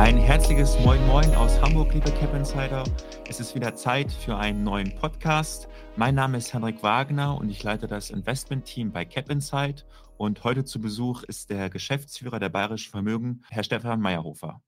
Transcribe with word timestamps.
Ein 0.00 0.16
herzliches 0.16 0.82
Moin 0.82 1.06
Moin 1.06 1.34
aus 1.34 1.60
Hamburg, 1.60 1.92
liebe 1.92 2.10
Cap 2.12 2.34
Insider. 2.34 2.84
Es 3.28 3.38
ist 3.38 3.54
wieder 3.54 3.74
Zeit 3.74 4.10
für 4.10 4.34
einen 4.34 4.64
neuen 4.64 4.94
Podcast. 4.94 5.68
Mein 5.94 6.14
Name 6.14 6.38
ist 6.38 6.54
Henrik 6.54 6.82
Wagner 6.82 7.36
und 7.38 7.50
ich 7.50 7.62
leite 7.62 7.86
das 7.86 8.08
Investment-Team 8.08 8.92
bei 8.92 9.04
Cap 9.04 9.28
Insight. 9.28 9.84
Und 10.16 10.42
heute 10.42 10.64
zu 10.64 10.80
Besuch 10.80 11.22
ist 11.24 11.50
der 11.50 11.68
Geschäftsführer 11.68 12.38
der 12.38 12.48
Bayerischen 12.48 12.90
Vermögen, 12.90 13.42
Herr 13.50 13.62
Stefan 13.62 14.00
Meyerhofer. 14.00 14.62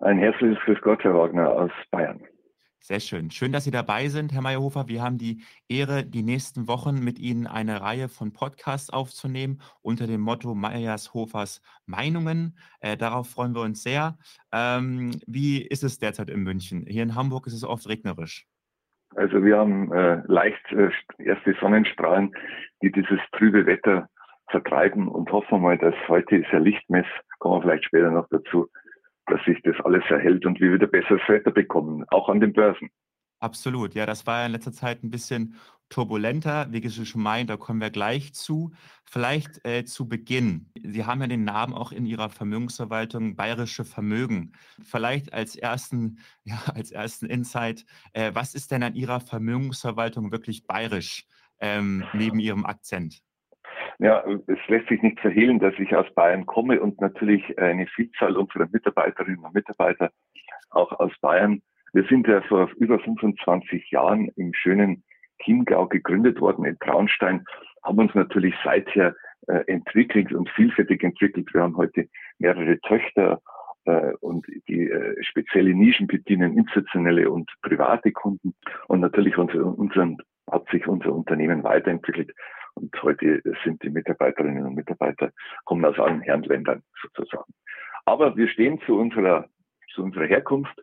Ein 0.00 0.18
herzliches 0.18 0.62
Grüß 0.66 0.82
Gott, 0.82 1.02
Herr 1.04 1.14
Wagner 1.14 1.48
aus 1.48 1.70
Bayern. 1.90 2.20
Sehr 2.86 3.00
schön. 3.00 3.30
Schön, 3.30 3.50
dass 3.50 3.64
Sie 3.64 3.70
dabei 3.70 4.08
sind, 4.08 4.34
Herr 4.34 4.42
Meyerhofer. 4.42 4.88
Wir 4.88 5.00
haben 5.00 5.16
die 5.16 5.42
Ehre, 5.70 6.04
die 6.04 6.22
nächsten 6.22 6.68
Wochen 6.68 7.02
mit 7.02 7.18
Ihnen 7.18 7.46
eine 7.46 7.80
Reihe 7.80 8.10
von 8.10 8.34
Podcasts 8.34 8.90
aufzunehmen 8.90 9.62
unter 9.80 10.06
dem 10.06 10.20
Motto 10.20 10.54
Meyerhofers 10.54 11.62
Meinungen. 11.86 12.58
Äh, 12.80 12.98
darauf 12.98 13.30
freuen 13.30 13.54
wir 13.54 13.62
uns 13.62 13.82
sehr. 13.82 14.18
Ähm, 14.52 15.12
wie 15.26 15.62
ist 15.62 15.82
es 15.82 15.98
derzeit 15.98 16.28
in 16.28 16.42
München? 16.42 16.84
Hier 16.86 17.02
in 17.02 17.14
Hamburg 17.14 17.46
ist 17.46 17.54
es 17.54 17.64
oft 17.64 17.88
regnerisch. 17.88 18.44
Also 19.16 19.42
wir 19.42 19.56
haben 19.56 19.90
äh, 19.90 20.20
leicht 20.26 20.70
äh, 20.72 20.90
erste 21.24 21.54
Sonnenstrahlen, 21.58 22.36
die 22.82 22.92
dieses 22.92 23.18
trübe 23.32 23.64
Wetter 23.64 24.10
vertreiben 24.50 25.08
und 25.08 25.32
hoffen 25.32 25.62
mal, 25.62 25.78
dass 25.78 25.94
heute 26.06 26.36
ist 26.36 26.52
ja 26.52 26.58
Lichtmess, 26.58 27.06
kommen 27.38 27.56
wir 27.56 27.62
vielleicht 27.62 27.86
später 27.86 28.10
noch 28.10 28.28
dazu, 28.28 28.68
dass 29.26 29.44
sich 29.44 29.60
das 29.62 29.76
alles 29.84 30.04
erhält 30.08 30.46
und 30.46 30.60
wir 30.60 30.74
wieder 30.74 30.86
besseres 30.86 31.22
Wetter 31.28 31.50
bekommen, 31.50 32.04
auch 32.08 32.28
an 32.28 32.40
den 32.40 32.52
Börsen. 32.52 32.90
Absolut, 33.40 33.94
ja, 33.94 34.06
das 34.06 34.26
war 34.26 34.40
ja 34.40 34.46
in 34.46 34.52
letzter 34.52 34.72
Zeit 34.72 35.02
ein 35.02 35.10
bisschen 35.10 35.56
turbulenter, 35.90 36.66
wie 36.70 36.90
schon 36.90 37.22
meinen, 37.22 37.46
da 37.46 37.56
kommen 37.56 37.80
wir 37.80 37.90
gleich 37.90 38.32
zu. 38.32 38.72
Vielleicht 39.04 39.64
äh, 39.66 39.84
zu 39.84 40.08
Beginn. 40.08 40.70
Sie 40.82 41.04
haben 41.04 41.20
ja 41.20 41.26
den 41.26 41.44
Namen 41.44 41.74
auch 41.74 41.92
in 41.92 42.06
Ihrer 42.06 42.30
Vermögensverwaltung 42.30 43.36
Bayerische 43.36 43.84
Vermögen. 43.84 44.52
Vielleicht 44.82 45.32
als 45.32 45.56
ersten, 45.56 46.18
ja, 46.44 46.58
als 46.74 46.90
ersten 46.90 47.26
Insight, 47.26 47.84
äh, 48.12 48.30
was 48.34 48.54
ist 48.54 48.70
denn 48.70 48.82
an 48.82 48.94
Ihrer 48.94 49.20
Vermögensverwaltung 49.20 50.32
wirklich 50.32 50.66
bayerisch 50.66 51.26
ähm, 51.60 52.04
neben 52.14 52.38
Ihrem 52.38 52.64
Akzent? 52.64 53.22
Ja, 53.98 54.24
es 54.46 54.58
lässt 54.68 54.88
sich 54.88 55.02
nicht 55.02 55.20
verhehlen, 55.20 55.58
dass 55.58 55.74
ich 55.78 55.94
aus 55.94 56.12
Bayern 56.14 56.46
komme 56.46 56.80
und 56.80 57.00
natürlich 57.00 57.58
eine 57.58 57.86
Vielzahl 57.86 58.36
unserer 58.36 58.68
Mitarbeiterinnen 58.72 59.44
und 59.44 59.54
Mitarbeiter 59.54 60.10
auch 60.70 60.92
aus 60.98 61.12
Bayern. 61.20 61.62
Wir 61.92 62.04
sind 62.04 62.26
ja 62.26 62.40
vor 62.42 62.70
über 62.76 62.98
25 62.98 63.90
Jahren 63.90 64.28
im 64.36 64.52
schönen 64.52 65.04
Chiemgau 65.42 65.86
gegründet 65.86 66.40
worden 66.40 66.64
in 66.64 66.78
Traunstein, 66.78 67.44
haben 67.82 67.98
uns 67.98 68.14
natürlich 68.14 68.54
seither 68.64 69.14
äh, 69.46 69.62
entwickelt 69.66 70.32
und 70.32 70.48
vielfältig 70.50 71.02
entwickelt. 71.02 71.52
Wir 71.52 71.62
haben 71.62 71.76
heute 71.76 72.08
mehrere 72.38 72.80
Töchter 72.80 73.40
äh, 73.84 74.12
und 74.20 74.46
die 74.68 74.88
äh, 74.88 75.22
spezielle 75.22 75.74
Nischen 75.74 76.06
bedienen, 76.06 76.56
institutionelle 76.56 77.30
und 77.30 77.50
private 77.62 78.10
Kunden. 78.12 78.54
Und 78.88 79.00
natürlich 79.00 79.36
unser, 79.36 79.64
unseren, 79.66 80.16
hat 80.50 80.68
sich 80.70 80.86
unser 80.86 81.12
Unternehmen 81.12 81.62
weiterentwickelt. 81.62 82.32
Und 82.74 83.02
heute 83.02 83.42
sind 83.64 83.82
die 83.82 83.90
Mitarbeiterinnen 83.90 84.66
und 84.66 84.74
Mitarbeiter, 84.74 85.30
kommen 85.64 85.84
aus 85.84 85.98
allen 85.98 86.20
Herrenländern 86.20 86.82
sozusagen. 87.02 87.52
Aber 88.04 88.36
wir 88.36 88.48
stehen 88.48 88.80
zu 88.86 88.98
unserer, 88.98 89.48
zu 89.94 90.02
unserer 90.02 90.26
Herkunft 90.26 90.82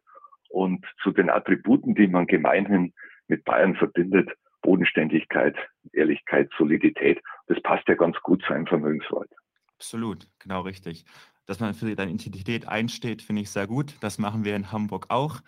und 0.50 0.86
zu 1.04 1.12
den 1.12 1.30
Attributen, 1.30 1.96
die 1.96 2.08
man 2.08 2.28
gemeinhin 2.28 2.94
mit 3.28 3.44
Bayern 3.44 3.76
verbindet. 3.76 4.30
Bodenständigkeit, 4.62 5.56
Ehrlichkeit, 5.92 6.50
Solidität. 6.58 7.20
Das 7.48 7.62
passt 7.64 7.88
ja 7.88 7.96
ganz 7.96 8.18
gut 8.22 8.44
zu 8.44 8.54
einem 8.54 8.68
Vermögenswald. 8.68 9.30
Absolut, 9.76 10.28
genau 10.40 10.62
richtig. 10.62 11.06
Dass 11.48 11.60
man 11.60 11.74
für 11.74 11.94
seine 11.96 12.12
Identität 12.12 12.68
einsteht, 12.68 13.24
finde 13.24 13.42
ich 13.42 13.50
sehr 13.50 13.66
gut. 13.66 13.96
Das 14.02 14.20
machen 14.20 14.46
wir 14.46 14.56
in 14.56 14.72
Hamburg 14.72 15.08
auch 15.10 15.42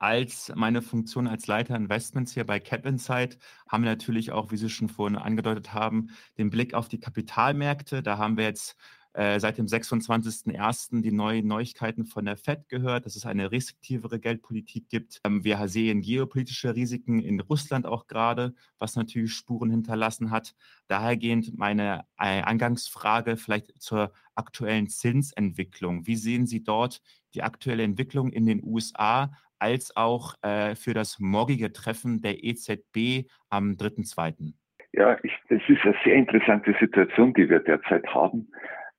als 0.00 0.50
meine 0.56 0.82
Funktion 0.82 1.26
als 1.28 1.46
Leiter 1.46 1.76
Investments 1.76 2.32
hier 2.32 2.46
bei 2.46 2.58
Cap 2.58 2.86
Insight 2.86 3.38
haben 3.68 3.84
wir 3.84 3.90
natürlich 3.90 4.32
auch, 4.32 4.50
wie 4.50 4.56
Sie 4.56 4.70
schon 4.70 4.88
vorhin 4.88 5.18
angedeutet 5.18 5.74
haben, 5.74 6.08
den 6.38 6.50
Blick 6.50 6.74
auf 6.74 6.88
die 6.88 6.98
Kapitalmärkte. 6.98 8.02
Da 8.02 8.16
haben 8.18 8.38
wir 8.38 8.44
jetzt 8.44 8.76
äh, 9.12 9.40
seit 9.40 9.58
dem 9.58 9.66
26.01. 9.66 11.02
die 11.02 11.12
neuen 11.12 11.46
Neuigkeiten 11.46 12.04
von 12.04 12.24
der 12.24 12.36
FED 12.36 12.68
gehört, 12.68 13.06
dass 13.06 13.16
es 13.16 13.26
eine 13.26 13.50
restriktivere 13.50 14.20
Geldpolitik 14.20 14.88
gibt. 14.88 15.20
Ähm, 15.24 15.44
wir 15.44 15.66
sehen 15.68 16.00
geopolitische 16.00 16.74
Risiken 16.74 17.20
in 17.20 17.40
Russland 17.40 17.86
auch 17.86 18.06
gerade, 18.06 18.54
was 18.78 18.96
natürlich 18.96 19.32
Spuren 19.32 19.70
hinterlassen 19.70 20.30
hat. 20.30 20.54
Dahergehend 20.88 21.58
meine 21.58 22.04
äh, 22.18 22.42
Eingangsfrage 22.42 23.36
vielleicht 23.36 23.80
zur 23.80 24.12
aktuellen 24.34 24.88
Zinsentwicklung. 24.88 26.06
Wie 26.06 26.16
sehen 26.16 26.46
Sie 26.46 26.62
dort 26.62 27.00
die 27.34 27.42
aktuelle 27.42 27.82
Entwicklung 27.82 28.30
in 28.30 28.46
den 28.46 28.62
USA, 28.62 29.30
als 29.60 29.94
auch 29.96 30.34
äh, 30.42 30.74
für 30.74 30.94
das 30.94 31.18
morgige 31.20 31.72
Treffen 31.72 32.22
der 32.22 32.42
EZB 32.42 33.28
am 33.50 33.72
3.2. 33.72 34.54
Ja, 34.92 35.16
ich, 35.22 35.32
es 35.48 35.62
ist 35.68 35.82
eine 35.84 35.94
sehr 36.04 36.14
interessante 36.14 36.74
Situation, 36.80 37.32
die 37.34 37.48
wir 37.48 37.60
derzeit 37.60 38.06
haben, 38.08 38.50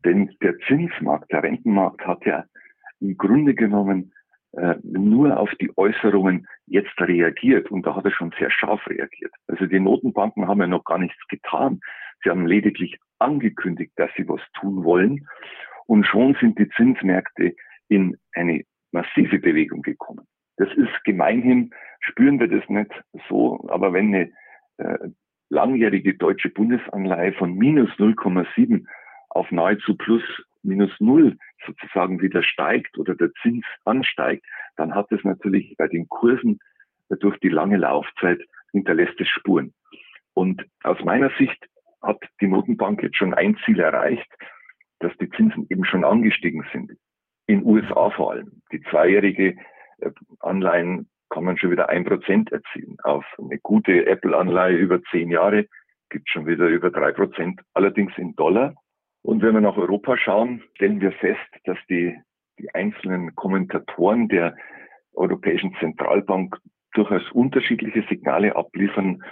denn 0.06 0.36
der 0.42 0.58
Zinsmarkt, 0.68 1.32
der 1.32 1.44
Rentenmarkt 1.44 2.06
hat 2.06 2.26
ja 2.26 2.46
im 3.00 3.18
Grunde 3.18 3.54
genommen 3.54 4.14
äh, 4.54 4.76
nur 4.84 5.40
auf 5.40 5.50
die 5.62 5.72
Äußerungen 5.78 6.48
jetzt 6.66 7.00
reagiert 7.00 7.72
und 7.72 7.86
da 7.86 7.96
hat 7.96 8.06
er 8.06 8.12
schon 8.12 8.34
sehr 8.38 8.52
scharf 8.52 8.86
reagiert. 8.88 9.34
Also 9.48 9.66
die 9.66 9.80
Notenbanken 9.80 10.48
haben 10.48 10.60
ja 10.60 10.68
noch 10.68 10.84
gar 10.84 10.98
nichts 10.98 11.26
getan. 11.28 11.80
Sie 12.24 12.30
haben 12.30 12.46
lediglich 12.46 12.98
angekündigt, 13.20 13.94
dass 13.96 14.12
sie 14.18 14.28
was 14.28 14.42
tun 14.60 14.84
wollen 14.84 15.28
und 15.88 16.06
schon 16.06 16.36
sind 16.40 16.60
die 16.60 16.70
Zinsmärkte 16.70 17.56
in 17.88 18.18
eine 18.34 18.64
massive 18.92 19.40
Bewegung 19.40 19.82
gekommen. 19.82 20.28
Das 20.58 20.70
ist 20.76 21.04
gemeinhin, 21.06 21.72
spüren 22.02 22.40
wir 22.40 22.48
das 22.48 22.68
nicht 22.70 22.92
so, 23.30 23.66
aber 23.70 23.94
wenn 23.94 24.14
eine 24.14 24.32
äh, 24.78 25.10
langjährige 25.50 26.16
deutsche 26.16 26.50
Bundesanleihe 26.50 27.34
von 27.34 27.56
minus 27.56 27.90
0,7 27.92 28.86
auf 29.32 29.52
nahezu 29.52 29.96
plus 29.96 30.24
minus 30.64 30.92
null 31.00 31.38
sozusagen 31.66 32.22
wieder 32.22 32.44
steigt 32.44 32.98
oder 32.98 33.16
der 33.16 33.32
Zins 33.42 33.66
ansteigt, 33.86 34.46
dann 34.78 34.94
hat 34.94 35.12
es 35.12 35.24
natürlich 35.24 35.76
bei 35.78 35.88
den 35.88 36.08
Kursen 36.08 36.60
durch 37.10 37.38
die 37.40 37.50
lange 37.50 37.78
Laufzeit 37.78 38.40
hinterlässt 38.72 39.20
es 39.20 39.28
Spuren. 39.28 39.74
Und 40.34 40.66
aus 40.84 40.98
meiner 41.04 41.30
Sicht 41.38 41.68
hat 42.02 42.20
die 42.40 42.48
Notenbank 42.48 43.04
jetzt 43.04 43.18
schon 43.18 43.34
ein 43.34 43.58
Ziel 43.66 43.80
erreicht, 43.80 44.28
dass 45.00 45.12
die 45.18 45.30
Zinsen 45.32 45.68
eben 45.70 45.86
schon 45.86 46.06
angestiegen 46.06 46.66
sind. 46.72 46.92
In 47.48 47.66
USA 47.66 48.10
vor 48.12 48.32
allem. 48.32 48.62
Die 48.72 48.82
zweijährige 48.84 49.58
Anleihen 50.40 51.10
kann 51.30 51.44
man 51.44 51.58
schon 51.58 51.72
wieder 51.72 51.90
ein 51.90 52.06
Prozent 52.06 52.52
erzielen. 52.52 52.98
Auf 53.04 53.26
eine 53.38 53.60
gute 53.60 54.06
Apple-Anleihe 54.06 54.78
über 54.78 55.02
zehn 55.12 55.30
Jahre 55.30 55.68
gibt 56.10 56.30
schon 56.30 56.46
wieder 56.46 56.68
über 56.68 56.92
drei 56.92 57.12
Prozent, 57.12 57.62
allerdings 57.74 58.18
in 58.18 58.36
Dollar. 58.36 58.76
Und 59.24 59.42
wenn 59.42 59.54
wir 59.54 59.62
nach 59.62 59.78
Europa 59.78 60.18
schauen, 60.18 60.64
stellen 60.76 61.02
wir 61.02 61.12
fest, 61.14 61.40
dass 61.66 61.78
die, 61.90 62.18
die 62.60 62.74
einzelnen 62.74 63.36
Kommentatoren 63.36 64.28
der 64.28 64.56
Europäischen 65.14 65.76
Zentralbank 65.80 66.58
durchaus 66.94 67.30
unterschiedliche 67.32 68.04
Signale 68.10 68.56
abliefern. 68.56 69.24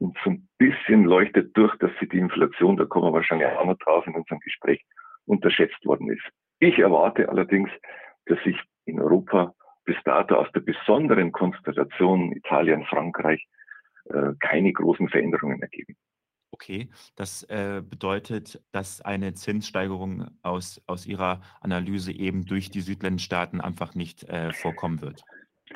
Und 0.00 0.16
so 0.22 0.30
ein 0.30 0.48
bisschen 0.58 1.04
leuchtet 1.04 1.56
durch, 1.56 1.76
dass 1.78 1.90
sie 2.00 2.08
die 2.08 2.18
Inflation, 2.18 2.76
da 2.76 2.84
kommen 2.84 3.06
wir 3.06 3.12
wahrscheinlich 3.12 3.48
auch 3.48 3.64
noch 3.64 3.78
drauf 3.78 4.06
in 4.06 4.14
unserem 4.14 4.38
Gespräch, 4.40 4.84
unterschätzt 5.26 5.84
worden 5.84 6.10
ist. 6.10 6.22
Ich 6.60 6.78
erwarte 6.78 7.28
allerdings, 7.28 7.70
dass 8.26 8.42
sich 8.44 8.56
in 8.84 9.00
Europa 9.00 9.54
bis 9.84 9.96
dato 10.04 10.36
aus 10.36 10.50
der 10.52 10.60
besonderen 10.60 11.32
Konstellation 11.32 12.32
Italien, 12.32 12.84
Frankreich 12.84 13.46
äh, 14.10 14.32
keine 14.40 14.72
großen 14.72 15.08
Veränderungen 15.08 15.60
ergeben. 15.62 15.96
Okay, 16.60 16.88
das 17.14 17.44
äh, 17.44 17.82
bedeutet, 17.88 18.60
dass 18.72 19.00
eine 19.00 19.32
Zinssteigerung 19.32 20.26
aus, 20.42 20.82
aus 20.88 21.06
Ihrer 21.06 21.40
Analyse 21.60 22.10
eben 22.10 22.46
durch 22.46 22.70
die 22.70 22.80
Südländernstaaten 22.80 23.60
einfach 23.60 23.94
nicht 23.94 24.24
äh, 24.24 24.52
vorkommen 24.52 25.00
wird. 25.00 25.22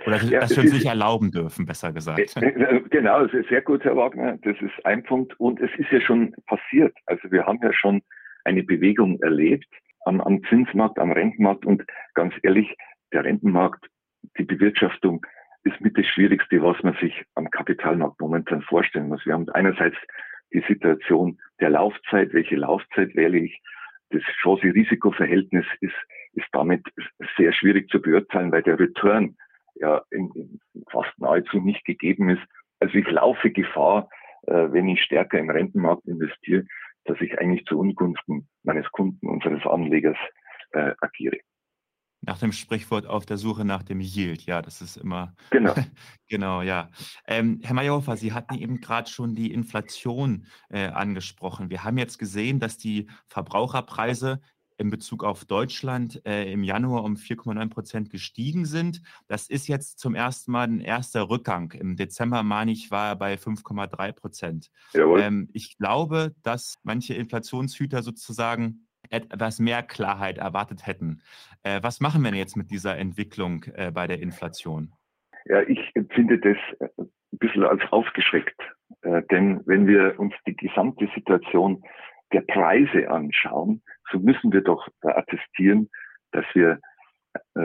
Oder 0.06 0.16
ja, 0.24 0.40
dass 0.40 0.56
wir 0.56 0.64
uns 0.64 0.72
nicht 0.72 0.86
erlauben 0.86 1.30
dürfen, 1.30 1.66
besser 1.66 1.92
gesagt. 1.92 2.36
Äh, 2.36 2.48
äh, 2.48 2.80
genau, 2.90 3.28
sehr 3.28 3.62
gut, 3.62 3.84
Herr 3.84 3.96
Wagner. 3.96 4.38
Das 4.42 4.56
ist 4.60 4.84
ein 4.84 5.04
Punkt. 5.04 5.38
Und 5.38 5.60
es 5.60 5.70
ist 5.78 5.90
ja 5.92 6.00
schon 6.00 6.34
passiert. 6.46 6.96
Also 7.06 7.30
wir 7.30 7.46
haben 7.46 7.60
ja 7.62 7.72
schon 7.72 8.02
eine 8.44 8.64
Bewegung 8.64 9.20
erlebt 9.22 9.68
am, 10.04 10.20
am 10.20 10.42
Zinsmarkt, 10.48 10.98
am 10.98 11.12
Rentenmarkt. 11.12 11.64
Und 11.64 11.84
ganz 12.14 12.34
ehrlich, 12.42 12.74
der 13.12 13.24
Rentenmarkt 13.24 13.86
die 14.36 14.44
Bewirtschaftung 14.44 15.24
ist 15.62 15.80
mit 15.80 15.96
das 15.96 16.06
Schwierigste, 16.06 16.60
was 16.60 16.82
man 16.82 16.96
sich 17.00 17.24
am 17.36 17.48
Kapitalmarkt 17.50 18.20
momentan 18.20 18.62
vorstellen 18.62 19.08
muss. 19.08 19.24
Wir 19.24 19.34
haben 19.34 19.48
einerseits 19.50 19.96
die 20.52 20.64
Situation 20.68 21.38
der 21.60 21.70
Laufzeit, 21.70 22.32
welche 22.32 22.56
Laufzeit 22.56 23.14
wähle 23.14 23.38
ich. 23.38 23.60
Das 24.10 24.22
Chance-Risiko-Verhältnis 24.42 25.66
ist, 25.80 25.94
ist 26.34 26.46
damit 26.52 26.82
sehr 27.36 27.52
schwierig 27.52 27.88
zu 27.88 28.00
beurteilen, 28.00 28.52
weil 28.52 28.62
der 28.62 28.78
Return 28.78 29.36
ja 29.76 30.02
in, 30.10 30.30
in 30.34 30.60
fast 30.90 31.18
nahezu 31.18 31.60
nicht 31.60 31.84
gegeben 31.84 32.28
ist. 32.30 32.42
Also 32.80 32.94
ich 32.94 33.10
laufe 33.10 33.50
Gefahr, 33.50 34.08
äh, 34.46 34.68
wenn 34.70 34.88
ich 34.88 35.02
stärker 35.02 35.38
im 35.38 35.50
Rentenmarkt 35.50 36.06
investiere, 36.06 36.64
dass 37.04 37.20
ich 37.20 37.38
eigentlich 37.38 37.64
zu 37.66 37.78
Ungunsten 37.78 38.48
meines 38.64 38.90
Kunden, 38.92 39.26
unseres 39.28 39.64
Anlegers 39.66 40.18
äh, 40.72 40.92
agiere. 41.00 41.38
Nach 42.24 42.38
dem 42.38 42.52
Sprichwort 42.52 43.06
auf 43.06 43.26
der 43.26 43.36
Suche 43.36 43.64
nach 43.64 43.82
dem 43.82 44.00
Yield, 44.00 44.46
ja, 44.46 44.62
das 44.62 44.80
ist 44.80 44.96
immer. 44.96 45.34
Genau. 45.50 45.74
genau, 46.28 46.62
ja. 46.62 46.90
Ähm, 47.26 47.60
Herr 47.62 47.74
Meyerhofer, 47.74 48.16
Sie 48.16 48.32
hatten 48.32 48.54
eben 48.54 48.80
gerade 48.80 49.10
schon 49.10 49.34
die 49.34 49.52
Inflation 49.52 50.46
äh, 50.68 50.86
angesprochen. 50.86 51.68
Wir 51.68 51.82
haben 51.82 51.98
jetzt 51.98 52.18
gesehen, 52.18 52.60
dass 52.60 52.78
die 52.78 53.08
Verbraucherpreise 53.26 54.40
in 54.78 54.90
Bezug 54.90 55.24
auf 55.24 55.44
Deutschland 55.44 56.24
äh, 56.26 56.52
im 56.52 56.64
Januar 56.64 57.04
um 57.04 57.14
4,9 57.14 57.70
Prozent 57.70 58.10
gestiegen 58.10 58.66
sind. 58.66 59.02
Das 59.28 59.48
ist 59.48 59.68
jetzt 59.68 59.98
zum 59.98 60.14
ersten 60.14 60.52
Mal 60.52 60.68
ein 60.68 60.80
erster 60.80 61.28
Rückgang. 61.28 61.72
Im 61.72 61.96
Dezember, 61.96 62.42
meine 62.42 62.72
ich, 62.72 62.90
war 62.90 63.08
er 63.08 63.16
bei 63.16 63.34
5,3 63.34 64.12
Prozent. 64.12 64.70
Ähm, 64.94 65.48
ich 65.52 65.76
glaube, 65.76 66.34
dass 66.42 66.74
manche 66.82 67.14
Inflationshüter 67.14 68.02
sozusagen 68.02 68.86
etwas 69.12 69.58
mehr 69.60 69.82
Klarheit 69.82 70.38
erwartet 70.38 70.86
hätten. 70.86 71.22
Äh, 71.62 71.80
was 71.82 72.00
machen 72.00 72.22
wir 72.22 72.30
denn 72.30 72.38
jetzt 72.38 72.56
mit 72.56 72.70
dieser 72.70 72.96
Entwicklung 72.98 73.64
äh, 73.74 73.90
bei 73.92 74.06
der 74.06 74.20
Inflation? 74.20 74.92
Ja, 75.44 75.60
ich 75.62 75.90
empfinde 75.94 76.38
das 76.38 76.56
äh, 76.80 76.88
ein 76.98 77.38
bisschen 77.38 77.64
als 77.64 77.82
aufgeschreckt. 77.90 78.60
denn 79.30 79.60
wenn 79.66 79.86
wir 79.86 80.20
uns 80.20 80.34
die 80.46 80.54
gesamte 80.54 81.08
Situation 81.14 81.82
der 82.32 82.42
Preise 82.42 83.10
anschauen, 83.10 83.82
so 84.12 84.18
müssen 84.18 84.52
wir 84.52 84.60
doch 84.60 84.86
attestieren, 85.00 85.88
dass 86.30 86.44
wir 86.54 86.78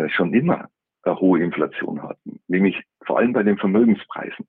schon 0.07 0.33
immer 0.33 0.69
eine 1.03 1.19
hohe 1.19 1.43
Inflation 1.43 2.01
hatten, 2.01 2.39
nämlich 2.47 2.81
vor 3.05 3.19
allem 3.19 3.33
bei 3.33 3.43
den 3.43 3.57
Vermögenspreisen. 3.57 4.47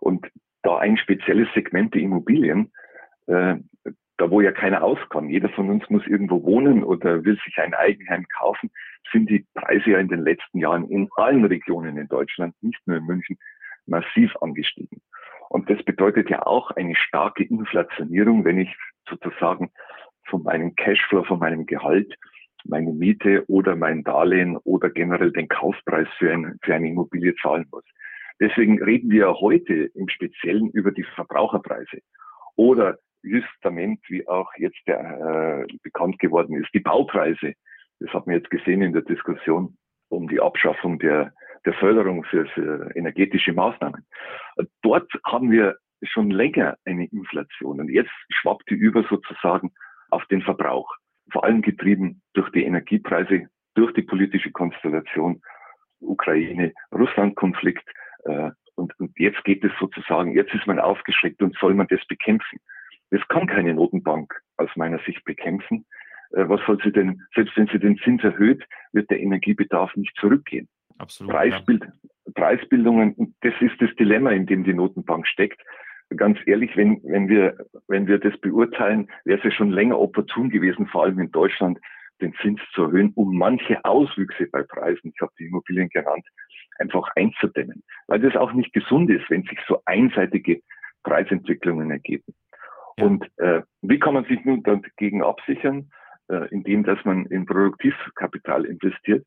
Und 0.00 0.30
da 0.62 0.78
ein 0.78 0.96
spezielles 0.96 1.48
Segment 1.52 1.92
der 1.94 2.02
Immobilien, 2.02 2.72
da 4.16 4.30
wo 4.30 4.40
ja 4.40 4.52
keiner 4.52 4.82
aus 4.82 4.98
kann, 5.10 5.28
jeder 5.28 5.48
von 5.48 5.70
uns 5.70 5.88
muss 5.90 6.06
irgendwo 6.06 6.42
wohnen 6.44 6.84
oder 6.84 7.24
will 7.24 7.38
sich 7.44 7.58
ein 7.58 7.74
Eigenheim 7.74 8.26
kaufen, 8.38 8.70
sind 9.12 9.28
die 9.28 9.46
Preise 9.54 9.90
ja 9.90 9.98
in 9.98 10.08
den 10.08 10.22
letzten 10.22 10.58
Jahren 10.58 10.88
in 10.88 11.08
allen 11.16 11.44
Regionen 11.44 11.96
in 11.96 12.08
Deutschland, 12.08 12.54
nicht 12.62 12.80
nur 12.86 12.98
in 12.98 13.04
München, 13.04 13.38
massiv 13.86 14.34
angestiegen. 14.40 15.00
Und 15.48 15.68
das 15.68 15.82
bedeutet 15.84 16.30
ja 16.30 16.46
auch 16.46 16.70
eine 16.72 16.96
starke 16.96 17.44
Inflationierung, 17.44 18.44
wenn 18.44 18.58
ich 18.58 18.74
sozusagen 19.08 19.70
von 20.24 20.42
meinem 20.42 20.74
Cashflow, 20.74 21.24
von 21.24 21.38
meinem 21.38 21.66
Gehalt, 21.66 22.14
meine 22.64 22.92
Miete 22.92 23.44
oder 23.46 23.76
mein 23.76 24.04
Darlehen 24.04 24.56
oder 24.58 24.90
generell 24.90 25.32
den 25.32 25.48
Kaufpreis 25.48 26.08
für, 26.18 26.32
ein, 26.32 26.58
für 26.62 26.74
eine 26.74 26.88
Immobilie 26.88 27.34
zahlen 27.36 27.66
muss. 27.70 27.84
Deswegen 28.40 28.82
reden 28.82 29.10
wir 29.10 29.32
heute 29.34 29.90
im 29.94 30.08
Speziellen 30.08 30.70
über 30.70 30.90
die 30.90 31.04
Verbraucherpreise 31.14 31.98
oder 32.56 32.98
Justament, 33.24 34.00
wie 34.08 34.26
auch 34.28 34.50
jetzt 34.56 34.80
der, 34.86 35.66
äh, 35.68 35.76
bekannt 35.82 36.18
geworden 36.18 36.56
ist, 36.56 36.72
die 36.74 36.80
Baupreise. 36.80 37.54
Das 38.00 38.12
hat 38.12 38.26
man 38.26 38.36
jetzt 38.36 38.50
gesehen 38.50 38.82
in 38.82 38.92
der 38.92 39.02
Diskussion 39.02 39.76
um 40.08 40.28
die 40.28 40.40
Abschaffung 40.40 40.98
der, 40.98 41.32
der 41.64 41.74
Förderung 41.74 42.24
für, 42.24 42.46
für 42.46 42.94
energetische 42.94 43.52
Maßnahmen. 43.52 44.06
Dort 44.82 45.10
haben 45.24 45.50
wir 45.50 45.76
schon 46.02 46.30
länger 46.30 46.76
eine 46.84 47.06
Inflation 47.06 47.80
und 47.80 47.88
jetzt 47.88 48.12
schwappt 48.28 48.68
die 48.70 48.74
über 48.74 49.04
sozusagen 49.08 49.72
auf 50.10 50.24
den 50.26 50.42
Verbrauch. 50.42 50.90
Vor 51.32 51.44
allem 51.44 51.62
getrieben 51.62 52.20
durch 52.34 52.50
die 52.50 52.64
Energiepreise, 52.64 53.48
durch 53.74 53.92
die 53.94 54.02
politische 54.02 54.52
Konstellation 54.52 55.40
Ukraine-Russland-Konflikt. 56.00 57.88
Äh, 58.24 58.50
und, 58.76 58.98
und 58.98 59.18
jetzt 59.18 59.42
geht 59.44 59.64
es 59.64 59.72
sozusagen, 59.78 60.34
jetzt 60.34 60.52
ist 60.52 60.66
man 60.66 60.78
aufgeschreckt 60.78 61.40
und 61.42 61.56
soll 61.58 61.74
man 61.74 61.86
das 61.88 62.04
bekämpfen. 62.06 62.58
Das 63.10 63.20
kann 63.28 63.46
keine 63.46 63.74
Notenbank 63.74 64.34
aus 64.56 64.70
meiner 64.76 64.98
Sicht 65.00 65.24
bekämpfen. 65.24 65.86
Äh, 66.32 66.48
was 66.48 66.60
soll 66.66 66.78
sie 66.82 66.92
denn, 66.92 67.22
selbst 67.34 67.56
wenn 67.56 67.68
sie 67.68 67.78
den 67.78 67.98
Zins 67.98 68.22
erhöht, 68.22 68.64
wird 68.92 69.10
der 69.10 69.20
Energiebedarf 69.20 69.94
nicht 69.96 70.16
zurückgehen. 70.18 70.68
Absolut. 70.98 71.32
Preisbild, 71.32 71.84
ja. 71.84 72.32
Preisbildungen, 72.34 73.34
das 73.40 73.54
ist 73.60 73.80
das 73.80 73.94
Dilemma, 73.96 74.30
in 74.30 74.46
dem 74.46 74.64
die 74.64 74.74
Notenbank 74.74 75.26
steckt. 75.26 75.60
Ganz 76.16 76.38
ehrlich, 76.46 76.76
wenn, 76.76 77.00
wenn 77.04 77.28
wir, 77.28 77.56
wenn 77.88 78.06
wir 78.06 78.18
das 78.18 78.38
beurteilen, 78.40 79.08
wäre 79.24 79.38
es 79.38 79.44
ja 79.44 79.50
schon 79.50 79.70
länger 79.70 79.98
opportun 79.98 80.50
gewesen, 80.50 80.86
vor 80.86 81.04
allem 81.04 81.18
in 81.18 81.30
Deutschland, 81.30 81.78
den 82.20 82.34
Zins 82.40 82.60
zu 82.72 82.84
erhöhen, 82.84 83.12
um 83.16 83.36
manche 83.36 83.84
Auswüchse 83.84 84.46
bei 84.46 84.62
Preisen, 84.62 85.12
ich 85.12 85.20
habe 85.20 85.32
die 85.38 85.46
Immobilien 85.46 85.88
genannt, 85.88 86.26
einfach 86.78 87.08
einzudämmen. 87.16 87.82
Weil 88.06 88.20
das 88.20 88.36
auch 88.36 88.52
nicht 88.52 88.72
gesund 88.72 89.10
ist, 89.10 89.28
wenn 89.30 89.42
sich 89.42 89.58
so 89.66 89.82
einseitige 89.84 90.60
Preisentwicklungen 91.02 91.90
ergeben. 91.90 92.34
Und 93.00 93.26
äh, 93.38 93.62
wie 93.82 93.98
kann 93.98 94.14
man 94.14 94.24
sich 94.24 94.44
nun 94.44 94.62
dagegen 94.62 95.22
absichern? 95.22 95.90
Äh, 96.28 96.48
indem 96.50 96.84
dass 96.84 97.04
man 97.04 97.26
in 97.26 97.44
Produktivkapital 97.44 98.64
investiert. 98.64 99.26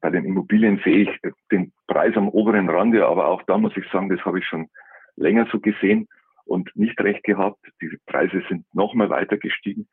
Bei 0.00 0.10
den 0.10 0.24
Immobilien 0.24 0.80
sehe 0.84 0.98
ich 0.98 1.20
den 1.50 1.72
Preis 1.88 2.16
am 2.16 2.28
oberen 2.28 2.68
Rande, 2.68 3.04
aber 3.04 3.26
auch 3.26 3.42
da 3.44 3.58
muss 3.58 3.76
ich 3.76 3.84
sagen, 3.90 4.08
das 4.10 4.24
habe 4.24 4.38
ich 4.38 4.46
schon 4.46 4.68
länger 5.16 5.48
so 5.50 5.58
gesehen 5.58 6.06
und 6.44 6.70
nicht 6.76 7.00
recht 7.00 7.24
gehabt. 7.24 7.58
Die 7.82 7.98
Preise 8.06 8.44
sind 8.48 8.64
nochmal 8.74 9.10
weiter 9.10 9.38
gestiegen. 9.38 9.88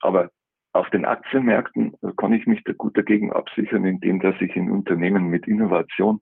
Aber 0.00 0.30
auf 0.74 0.90
den 0.90 1.06
Aktienmärkten 1.06 1.94
kann 2.18 2.34
ich 2.34 2.46
mich 2.46 2.62
da 2.64 2.72
gut 2.74 2.98
dagegen 2.98 3.32
absichern, 3.32 3.86
indem 3.86 4.20
dass 4.20 4.38
ich 4.40 4.54
in 4.56 4.70
Unternehmen 4.70 5.28
mit 5.28 5.48
Innovation, 5.48 6.20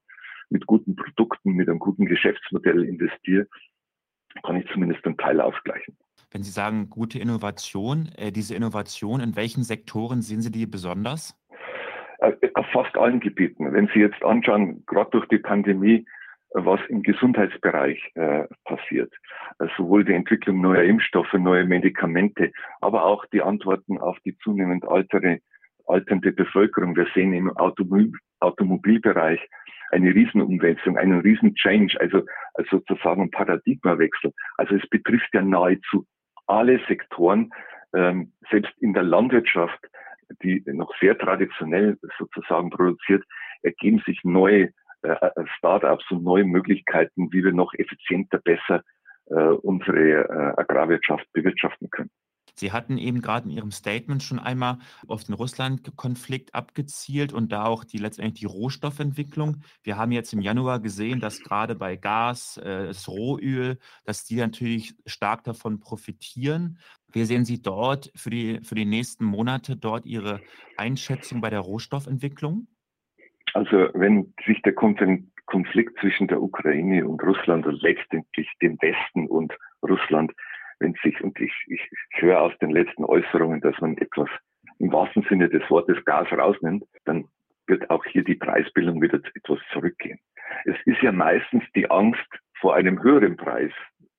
mit 0.49 0.67
guten 0.67 0.95
Produkten, 0.95 1.55
mit 1.55 1.69
einem 1.69 1.81
guten 1.81 2.07
Geschäftsmodell 2.07 2.85
investiere, 2.85 3.49
kann 4.45 4.57
ich 4.57 4.71
zumindest 4.73 5.05
einen 5.07 5.17
Teil 5.17 5.41
ausgleichen. 5.41 5.97
Wenn 6.33 6.43
Sie 6.43 6.51
sagen, 6.51 6.89
gute 6.89 7.19
Innovation, 7.19 8.09
äh, 8.17 8.33
diese 8.33 8.55
Innovation, 8.55 9.21
in 9.21 9.37
welchen 9.37 9.65
Sektoren 9.65 10.23
sehen 10.23 10.41
Sie 10.41 10.51
die 10.51 10.67
besonders? 10.67 11.39
Äh, 12.19 12.33
auf 12.55 12.67
fast 12.73 12.97
allen 12.97 13.21
Gebieten. 13.21 13.71
Wenn 13.73 13.89
Sie 13.93 14.01
jetzt 14.01 14.23
anschauen, 14.25 14.83
gerade 14.87 15.11
durch 15.11 15.27
die 15.29 15.39
Pandemie, 15.39 16.07
was 16.55 16.81
im 16.89 17.03
Gesundheitsbereich 17.03 18.13
äh, 18.15 18.45
passiert, 18.65 19.13
äh, 19.59 19.67
sowohl 19.77 20.05
die 20.05 20.15
Entwicklung 20.15 20.63
neuer 20.63 20.85
Impfstoffe, 20.85 21.33
neue 21.35 21.67
Medikamente, 21.67 22.51
aber 22.81 23.05
auch 23.05 23.27
die 23.27 23.43
Antworten 23.43 23.99
auf 23.99 24.19
die 24.25 24.37
zunehmend 24.39 24.87
altere, 24.87 25.41
alternde 25.87 26.33
Bevölkerung. 26.33 26.97
Wir 26.97 27.07
sehen 27.15 27.35
im 27.35 27.55
Automobil, 27.57 28.13
Automobilbereich 28.41 29.41
eine 29.91 30.15
Riesenumwälzung, 30.15 30.97
einen 30.97 31.21
Riesen-Change, 31.21 32.01
also, 32.01 32.23
also 32.55 32.79
sozusagen 32.79 33.23
ein 33.23 33.31
Paradigmawechsel. 33.31 34.33
Also 34.57 34.77
es 34.77 34.89
betrifft 34.89 35.29
ja 35.35 35.43
nahezu 35.43 36.07
alle 36.53 36.81
Sektoren, 36.87 37.51
ähm, 37.95 38.33
selbst 38.51 38.73
in 38.79 38.93
der 38.93 39.03
Landwirtschaft, 39.03 39.79
die 40.43 40.63
noch 40.67 40.93
sehr 41.01 41.17
traditionell 41.19 41.99
sozusagen 42.19 42.71
produziert, 42.71 43.25
ergeben 43.63 44.03
sich 44.07 44.21
neue 44.25 44.71
äh, 45.03 45.09
äh, 45.09 45.45
Startups 45.59 46.09
und 46.11 46.23
neue 46.23 46.45
Möglichkeiten, 46.45 47.33
wie 47.33 47.45
wir 47.45 47.53
noch 47.53 47.75
effizienter, 47.75 48.39
besser 48.39 48.83
äh, 49.27 49.35
unsere 49.35 50.29
äh, 50.29 50.61
Agrarwirtschaft 50.61 51.27
bewirtschaften 51.33 51.91
können. 51.91 52.11
Sie 52.55 52.73
hatten 52.73 52.99
eben 52.99 53.21
gerade 53.21 53.49
in 53.49 53.55
Ihrem 53.55 53.71
Statement 53.71 54.23
schon 54.23 54.39
einmal 54.39 54.79
auf 55.09 55.25
den 55.25 55.35
Russland-Konflikt 55.35 56.55
abgezielt 56.55 57.33
und 57.33 57.53
da 57.53 57.65
auch 57.65 57.85
die 57.85 57.99
letztendlich 57.99 58.41
die 58.41 58.47
Rohstoffentwicklung. 58.47 59.63
Wir 59.83 59.97
haben 59.97 60.13
jetzt 60.13 60.33
im 60.33 60.41
Januar 60.41 60.81
gesehen, 60.81 61.21
dass 61.21 61.41
gerade 61.41 61.75
bei 61.75 61.97
Gas, 61.97 62.59
äh, 62.59 62.87
das 62.87 63.09
Rohöl, 63.09 63.79
dass 64.05 64.25
die 64.25 64.37
natürlich 64.37 64.95
stark 65.07 65.45
davon 65.45 65.81
profitieren. 65.81 66.79
Wie 67.13 67.25
sehen 67.25 67.45
Sie 67.45 67.61
dort 67.61 68.11
für 68.15 68.31
die, 68.31 68.61
für 68.63 68.75
die 68.75 68.85
nächsten 68.85 69.25
Monate 69.25 69.77
dort 69.77 70.07
Ihre 70.07 70.41
Einschätzung 70.77 71.41
bei 71.41 71.51
der 71.51 71.61
Rohstoffentwicklung? 71.61 72.69
Also 73.55 73.89
wenn 73.95 74.33
sich 74.47 74.63
der 74.63 74.75
Konflikt 74.75 75.99
zwischen 76.01 76.29
der 76.29 76.41
Ukraine 76.41 77.07
und 77.07 77.23
Russland 77.23 77.67
und 77.67 77.83
letztendlich 77.83 78.49
dem 78.63 78.81
Westen 78.81 79.27
und 79.27 79.53
Russland 79.83 80.33
wenn 80.83 80.95
sich, 81.03 81.19
und 81.23 81.39
ich, 81.41 81.53
ich, 81.69 81.81
ich 81.91 82.23
höre 82.23 82.41
aus 82.41 82.53
den 82.59 82.71
letzten 82.71 83.05
Äußerungen, 83.05 83.61
dass 83.61 83.79
man 83.81 83.97
etwas 83.99 84.29
im 84.79 84.93
wahrsten 84.93 85.25
Sinne 85.29 85.49
des 85.49 85.63
Wortes 85.71 86.05
Gas 86.05 86.27
rausnimmt, 86.33 86.85
dann 87.05 87.27
wird 87.69 87.89
auch 87.91 88.05
hier 88.05 88.25
die 88.25 88.35
Preisbildung 88.35 89.01
wieder 89.01 89.21
etwas 89.35 89.61
zurückgehen. 89.73 90.19
Es 90.65 90.77
ist 90.85 91.01
ja 91.01 91.13
meistens 91.13 91.63
die 91.77 91.89
Angst 91.89 92.27
vor 92.61 92.75
einem 92.75 93.01
höheren 93.03 93.37
Preis, 93.37 93.73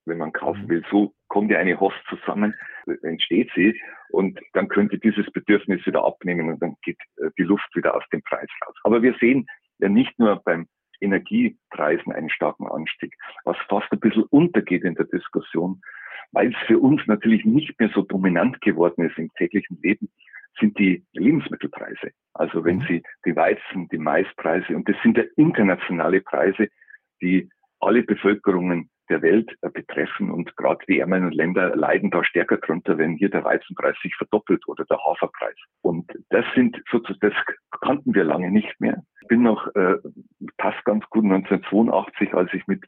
wenn 0.06 0.18
man 0.18 0.32
kaufen 0.32 0.64
mhm. 0.64 0.68
will. 0.70 0.84
So 0.90 1.14
kommt 1.28 1.50
ja 1.50 1.58
eine 1.58 1.78
Host 1.78 2.00
zusammen, 2.08 2.54
entsteht 3.02 3.50
sie 3.54 3.78
und 4.10 4.40
dann 4.54 4.68
könnte 4.68 4.98
dieses 4.98 5.30
Bedürfnis 5.32 5.84
wieder 5.86 6.04
abnehmen 6.04 6.48
und 6.48 6.62
dann 6.62 6.76
geht 6.82 6.98
äh, 7.18 7.28
die 7.38 7.42
Luft 7.42 7.68
wieder 7.74 7.94
aus 7.94 8.04
dem 8.12 8.22
Preis 8.22 8.48
raus. 8.66 8.74
Aber 8.84 9.02
wir 9.02 9.14
sehen 9.20 9.46
ja 9.78 9.88
nicht 9.88 10.18
nur 10.18 10.40
beim 10.44 10.66
Energiepreisen 11.00 12.12
einen 12.12 12.30
starken 12.30 12.66
Anstieg, 12.68 13.14
was 13.44 13.56
fast 13.68 13.90
ein 13.92 14.00
bisschen 14.00 14.24
untergeht 14.24 14.84
in 14.84 14.94
der 14.94 15.06
Diskussion, 15.06 15.82
weil 16.32 16.48
es 16.48 16.66
für 16.66 16.78
uns 16.78 17.00
natürlich 17.06 17.44
nicht 17.44 17.78
mehr 17.78 17.90
so 17.94 18.02
dominant 18.02 18.60
geworden 18.60 19.08
ist 19.08 19.18
im 19.18 19.30
täglichen 19.34 19.78
Leben, 19.82 20.08
sind 20.60 20.78
die 20.78 21.04
Lebensmittelpreise. 21.12 22.10
Also 22.32 22.64
wenn 22.64 22.78
mhm. 22.78 22.86
Sie 22.88 23.02
die 23.24 23.36
Weizen, 23.36 23.88
die 23.88 23.98
Maispreise, 23.98 24.76
und 24.76 24.88
das 24.88 24.96
sind 25.02 25.16
ja 25.16 25.24
internationale 25.36 26.20
Preise, 26.20 26.68
die 27.20 27.48
alle 27.80 28.02
Bevölkerungen 28.02 28.90
der 29.10 29.22
Welt 29.22 29.54
äh, 29.60 29.68
betreffen 29.68 30.30
und 30.30 30.56
gerade 30.56 30.84
die 30.88 31.00
ärmeren 31.00 31.30
Länder 31.30 31.76
leiden 31.76 32.10
da 32.10 32.24
stärker 32.24 32.56
drunter, 32.56 32.96
wenn 32.98 33.16
hier 33.16 33.28
der 33.28 33.44
Weizenpreis 33.44 33.96
sich 34.02 34.14
verdoppelt 34.16 34.66
oder 34.66 34.84
der 34.86 34.98
Haferpreis. 34.98 35.56
Und 35.82 36.10
das 36.30 36.44
sind 36.54 36.80
sozusagen, 36.90 37.20
das 37.20 37.34
kannten 37.80 38.14
wir 38.14 38.24
lange 38.24 38.50
nicht 38.50 38.80
mehr. 38.80 39.02
Ich 39.20 39.28
bin 39.28 39.42
noch, 39.42 39.66
äh, 39.74 39.96
passt 40.56 40.82
ganz 40.84 41.04
gut, 41.10 41.24
1982, 41.24 42.34
als 42.34 42.52
ich 42.54 42.66
mit 42.66 42.84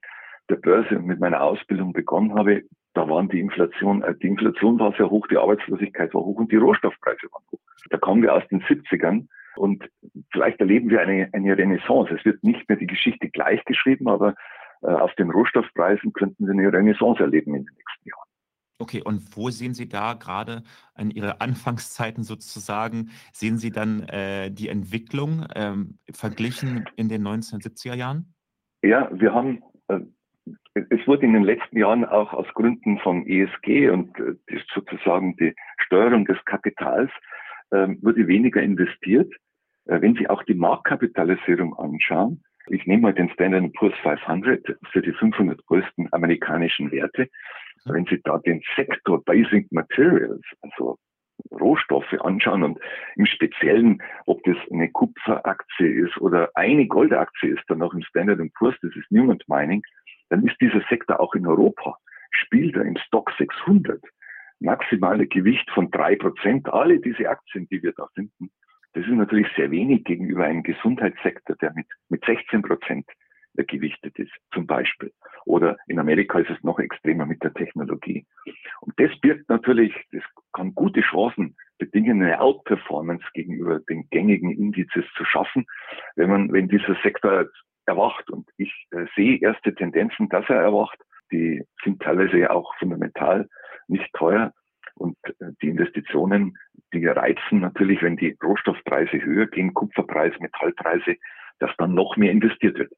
der 0.49 0.57
Börse 0.57 0.99
und 0.99 1.07
mit 1.07 1.21
meiner 1.21 1.43
Ausbildung 1.43 1.93
begonnen 1.93 2.35
habe, 2.35 2.63
da 2.97 3.09
waren 3.09 3.29
die 3.29 3.41
Inflation, 3.41 4.03
äh, 4.03 4.15
die 4.17 4.29
Inflation 4.29 4.79
war 4.79 4.93
sehr 4.97 5.11
hoch, 5.11 5.27
die 5.27 5.37
Arbeitslosigkeit 5.37 6.15
war 6.15 6.23
hoch 6.23 6.39
und 6.39 6.51
die 6.51 6.57
Rohstoffpreise 6.57 7.29
waren 7.31 7.45
hoch. 7.53 7.61
Da 7.91 7.99
kommen 7.99 8.23
wir 8.23 8.35
aus 8.35 8.47
den 8.49 8.63
70ern 8.63 9.27
und 9.57 9.89
vielleicht 10.33 10.61
erleben 10.61 10.91
wir 10.91 11.01
eine, 11.01 11.29
eine 11.33 11.57
Renaissance. 11.57 12.15
Es 12.15 12.25
wird 12.25 12.43
nicht 12.43 12.69
mehr 12.69 12.79
die 12.79 12.87
Geschichte 12.87 13.29
gleich 13.29 13.65
geschrieben, 13.65 14.09
aber 14.09 14.35
äh, 14.83 14.87
auf 14.87 15.15
den 15.15 15.31
Rohstoffpreisen 15.31 16.13
könnten 16.13 16.47
wir 16.47 16.53
eine 16.53 16.73
Renaissance 16.73 17.23
erleben 17.23 17.55
in 17.55 17.65
den 17.65 17.75
nächsten 17.75 18.09
Jahren. 18.09 18.27
Okay, 18.79 19.03
und 19.03 19.37
wo 19.37 19.49
sehen 19.49 19.73
Sie 19.73 19.89
da 19.89 20.15
gerade 20.15 20.63
an 20.95 21.11
Ihre 21.11 21.41
Anfangszeiten 21.41 22.25
sozusagen, 22.25 23.11
sehen 23.33 23.59
Sie 23.59 23.71
dann 23.71 24.03
äh, 24.09 24.51
die 24.51 24.69
Entwicklung 24.69 25.47
ähm, 25.55 25.99
verglichen 26.11 26.85
in 26.97 27.09
den 27.09 27.27
1970er 27.27 27.95
Jahren? 27.95 28.35
Ja, 28.83 29.11
wir 29.13 29.33
haben, 29.33 29.63
äh, 29.89 30.01
es 30.91 31.07
wurde 31.07 31.25
in 31.25 31.33
den 31.33 31.45
letzten 31.45 31.79
Jahren 31.79 32.05
auch 32.05 32.33
aus 32.33 32.47
Gründen 32.55 32.99
von 32.99 33.27
ESG 33.27 33.89
und 33.89 34.19
äh, 34.19 34.35
sozusagen 34.75 35.37
die 35.37 35.55
Steuerung 35.79 36.25
des 36.27 36.43
Kapitals, 36.45 37.11
ähm, 37.73 37.99
wurde 38.03 38.27
weniger 38.29 38.63
investiert. 38.63 39.33
Äh, 39.87 40.01
wenn 40.03 40.15
Sie 40.15 40.29
auch 40.29 40.43
die 40.43 40.55
Marktkapitalisierung 40.55 41.75
anschauen, 41.79 42.43
ich 42.69 42.85
nehme 42.87 43.03
mal 43.03 43.15
den 43.15 43.31
Standard 43.31 43.73
Poor's 43.75 43.95
500 44.03 44.77
für 44.91 45.01
die 45.01 45.13
500 45.13 45.65
größten 45.67 46.13
amerikanischen 46.13 46.91
Werte. 46.91 47.29
Wenn 47.85 48.05
Sie 48.07 48.21
da 48.25 48.39
den 48.39 48.61
Sektor 48.75 49.25
Basic 49.25 49.71
Materials, 49.71 50.43
also 50.63 50.99
Rohstoffe 51.53 52.13
anschauen 52.21 52.65
und 52.65 52.79
im 53.15 53.27
Speziellen, 53.27 54.03
ob 54.27 54.43
das 54.45 54.57
eine 54.73 54.91
Kupferaktie 54.91 55.87
ist 55.87 56.19
oder 56.19 56.51
eine 56.55 56.89
Goldaktie 56.89 57.51
ist, 57.51 57.63
dann 57.69 57.79
noch 57.79 57.95
im 57.95 58.03
Standard 58.03 58.41
Poor's, 58.55 58.77
das 58.83 58.95
ist 58.97 59.11
Newmont 59.13 59.49
Mining, 59.49 59.83
dann 60.29 60.47
ist 60.47 60.61
dieser 60.61 60.83
Sektor 60.89 61.21
auch 61.21 61.35
in 61.35 61.47
Europa, 61.47 61.97
spielt 62.31 62.77
er 62.77 62.85
im 62.85 62.97
Stock 62.97 63.31
600 63.39 64.03
maximale 64.61 65.27
Gewicht 65.27 65.71
von 65.71 65.91
drei 65.91 66.17
Prozent. 66.17 66.69
Alle 66.69 66.99
diese 67.01 67.29
Aktien, 67.29 67.69
die 67.69 67.83
wir 67.83 67.93
da 67.93 68.07
finden, 68.15 68.51
das 68.95 69.05
ist 69.05 69.13
natürlich 69.13 69.49
sehr 69.57 69.71
wenig 69.71 70.05
gegenüber 70.05 70.45
einem 70.45 70.63
Gesundheitssektor, 70.63 71.57
der 71.57 71.73
mit, 71.75 71.87
mit 72.09 72.25
16 72.25 72.63
Prozent 72.63 73.07
gewichtet 73.65 74.19
ist, 74.19 74.33
zum 74.53 74.67
Beispiel. 74.67 75.13
Oder 75.45 75.77
in 75.87 75.99
Amerika 75.99 76.39
ist 76.39 76.51
es 76.51 76.63
noch 76.63 76.79
extremer 76.79 77.27
mit 77.27 77.43
der 77.43 77.55
Technologie. 77.55 78.27
Und 78.81 78.99
das 78.99 79.11
birgt 79.21 79.49
natürlich, 79.49 79.95
das 80.13 80.23
kann 80.53 80.75
gute 80.75 81.01
Chancen 81.01 81.57
bedingen, 81.79 82.23
eine 82.23 82.41
Outperformance 82.41 83.25
gegenüber 83.35 83.81
den 83.81 84.09
gängigen 84.11 84.51
Indizes 84.51 85.05
zu 85.17 85.25
schaffen, 85.25 85.67
wenn 86.15 86.31
man, 86.31 86.53
wenn 86.53 86.69
dieser 86.69 86.97
Sektor 87.03 87.47
erwacht. 87.87 88.31
Und 88.31 88.49
ich 88.57 88.73
äh, 88.91 89.07
sehe 89.15 89.39
erste 89.41 89.75
Tendenzen, 89.75 90.29
dass 90.29 90.45
er 90.49 90.61
erwacht. 90.61 90.99
Die 91.33 91.65
sind 91.85 92.01
teilweise 92.03 92.39
ja 92.39 92.51
auch 92.51 92.75
fundamental 92.79 93.49
nicht 93.89 94.13
teuer. 94.13 94.53
Und 94.95 95.17
äh, 95.25 95.53
die 95.63 95.69
Investitionen, 95.69 96.57
die 96.93 97.07
reizen 97.07 97.61
natürlich, 97.61 98.03
wenn 98.03 98.17
die 98.17 98.37
Rohstoffpreise 98.43 99.23
höher 99.23 99.47
gehen, 99.47 99.75
Kupferpreise, 99.75 100.37
Metallpreise, 100.41 101.17
dass 101.59 101.71
dann 101.79 101.95
noch 101.95 102.17
mehr 102.17 102.31
investiert 102.31 102.79
wird. 102.79 102.93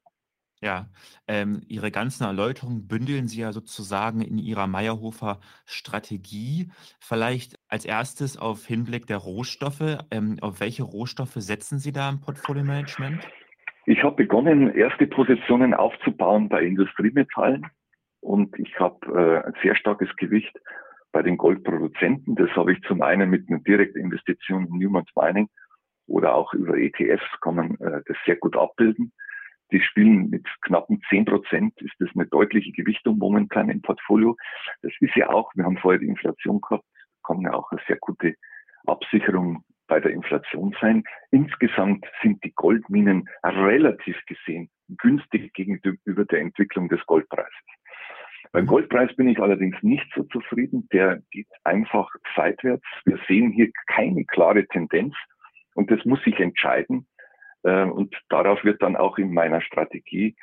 Ja, 0.61 0.89
ähm, 1.27 1.61
Ihre 1.69 1.89
ganzen 1.89 2.25
Erläuterungen 2.25 2.87
bündeln 2.87 3.29
Sie 3.29 3.39
ja 3.39 3.53
sozusagen 3.53 4.21
in 4.21 4.37
Ihrer 4.37 4.67
Meyerhofer 4.67 5.39
Strategie. 5.65 6.69
Vielleicht 6.99 7.57
als 7.69 7.85
erstes 7.85 8.35
auf 8.35 8.65
Hinblick 8.65 9.07
der 9.07 9.17
Rohstoffe. 9.17 9.99
Ähm, 10.11 10.37
auf 10.41 10.59
welche 10.59 10.83
Rohstoffe 10.83 11.35
setzen 11.35 11.79
Sie 11.79 11.93
da 11.93 12.09
im 12.09 12.19
Portfolio-Management? 12.19 13.25
Ich 13.89 14.03
habe 14.03 14.17
begonnen, 14.17 14.71
erste 14.75 15.07
Positionen 15.07 15.73
aufzubauen 15.73 16.47
bei 16.47 16.61
Industriemetallen 16.61 17.65
und 18.19 18.53
ich 18.59 18.79
habe 18.79 18.99
äh, 19.07 19.47
ein 19.47 19.53
sehr 19.63 19.75
starkes 19.75 20.15
Gewicht 20.15 20.55
bei 21.11 21.23
den 21.23 21.37
Goldproduzenten. 21.37 22.35
Das 22.35 22.51
habe 22.51 22.73
ich 22.73 22.81
zum 22.83 23.01
einen 23.01 23.31
mit 23.31 23.49
einer 23.49 23.61
direkten 23.61 23.97
Investition 23.97 24.67
in 24.67 24.77
Newmont 24.77 25.09
Mining 25.15 25.49
oder 26.05 26.35
auch 26.35 26.53
über 26.53 26.77
ETFs 26.77 27.25
kann 27.41 27.55
man 27.55 27.71
äh, 27.79 28.03
das 28.05 28.15
sehr 28.27 28.35
gut 28.35 28.55
abbilden. 28.55 29.11
Die 29.71 29.81
spielen 29.81 30.29
mit 30.29 30.47
knappen 30.61 31.01
10 31.09 31.25
Prozent, 31.25 31.73
ist 31.81 31.95
das 31.97 32.09
eine 32.13 32.27
deutliche 32.27 32.71
Gewichtung 32.71 33.17
momentan 33.17 33.69
im 33.69 33.81
Portfolio. 33.81 34.37
Das 34.83 34.91
ist 34.99 35.15
ja 35.15 35.31
auch, 35.31 35.51
wir 35.55 35.63
haben 35.63 35.79
vorher 35.79 35.99
die 35.99 36.09
Inflation 36.09 36.61
gehabt, 36.61 36.85
kann 37.23 37.41
ja 37.41 37.55
auch 37.55 37.71
eine 37.71 37.81
sehr 37.87 37.97
gute 37.99 38.35
Absicherung 38.85 39.63
bei 39.89 39.99
der 39.99 40.11
Inflation 40.11 40.73
sein. 40.79 41.03
Insgesamt 41.31 42.05
sind 42.21 42.43
die 42.43 42.53
Goldminen 42.53 43.27
relativ 43.43 44.17
gesehen 44.25 44.69
günstig 44.97 45.53
gegenüber 45.53 46.25
der 46.25 46.39
Entwicklung 46.39 46.89
des 46.89 47.05
Goldpreises. 47.05 47.53
Beim 48.51 48.63
mhm. 48.63 48.69
Goldpreis 48.69 49.15
bin 49.15 49.27
ich 49.27 49.39
allerdings 49.39 49.75
nicht 49.81 50.05
so 50.15 50.23
zufrieden. 50.23 50.87
Der 50.91 51.21
geht 51.31 51.47
einfach 51.63 52.09
seitwärts. 52.35 52.85
Wir 53.05 53.19
sehen 53.27 53.51
hier 53.51 53.69
keine 53.87 54.25
klare 54.25 54.65
Tendenz 54.67 55.13
und 55.75 55.91
das 55.91 56.03
muss 56.05 56.23
sich 56.23 56.39
entscheiden. 56.39 57.07
Äh, 57.63 57.83
und 57.83 58.15
darauf 58.29 58.63
wird 58.63 58.81
dann 58.81 58.95
auch 58.95 59.17
in 59.17 59.33
meiner 59.33 59.61
Strategie 59.61 60.35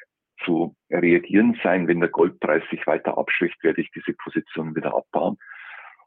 zu 0.44 0.76
reagieren 0.90 1.58
sein. 1.62 1.88
Wenn 1.88 2.00
der 2.00 2.10
Goldpreis 2.10 2.62
sich 2.70 2.86
weiter 2.86 3.18
abschwächt, 3.18 3.62
werde 3.64 3.80
ich 3.80 3.90
diese 3.90 4.12
Position 4.12 4.76
wieder 4.76 4.94
abbauen. 4.94 5.36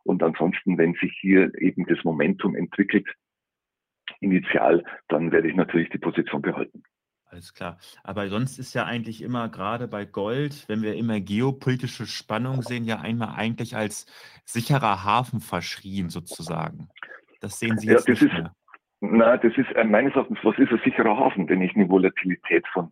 Und 0.04 0.24
ansonsten, 0.24 0.78
wenn 0.78 0.94
sich 0.94 1.18
hier 1.20 1.52
eben 1.60 1.86
das 1.86 2.04
Momentum 2.04 2.56
entwickelt, 2.56 3.08
initial, 4.20 4.84
dann 5.08 5.32
werde 5.32 5.50
ich 5.50 5.56
natürlich 5.56 5.90
die 5.90 5.98
Position 5.98 6.42
behalten. 6.42 6.84
Alles 7.32 7.54
klar. 7.54 7.78
Aber 8.04 8.28
sonst 8.28 8.58
ist 8.58 8.74
ja 8.74 8.86
eigentlich 8.86 9.22
immer 9.22 9.50
gerade 9.50 9.88
bei 9.88 10.06
Gold, 10.06 10.68
wenn 10.68 10.82
wir 10.82 10.96
immer 10.96 11.20
geopolitische 11.20 12.08
Spannung 12.08 12.64
sehen, 12.64 12.86
ja 12.86 13.00
einmal 13.02 13.36
eigentlich 13.38 13.76
als 13.76 14.08
sicherer 14.46 15.04
Hafen 15.04 15.40
verschrien 15.40 16.10
sozusagen. 16.10 16.90
Das 17.40 17.60
sehen 17.60 17.78
Sie 17.78 17.88
jetzt 17.88 18.08
ja, 18.08 18.14
das 18.14 18.22
nicht 18.22 18.34
ist, 18.34 18.40
mehr. 18.40 18.54
Na, 19.02 19.38
das 19.38 19.56
ist 19.58 19.72
äh, 19.76 19.84
meines 19.84 20.16
Erachtens, 20.16 20.40
was 20.44 20.58
ist 20.58 20.72
ein 20.72 20.82
sicherer 20.84 21.18
Hafen? 21.18 21.48
Wenn 21.48 21.62
ich 21.62 21.76
eine 21.76 21.88
Volatilität 21.88 22.68
von 22.74 22.92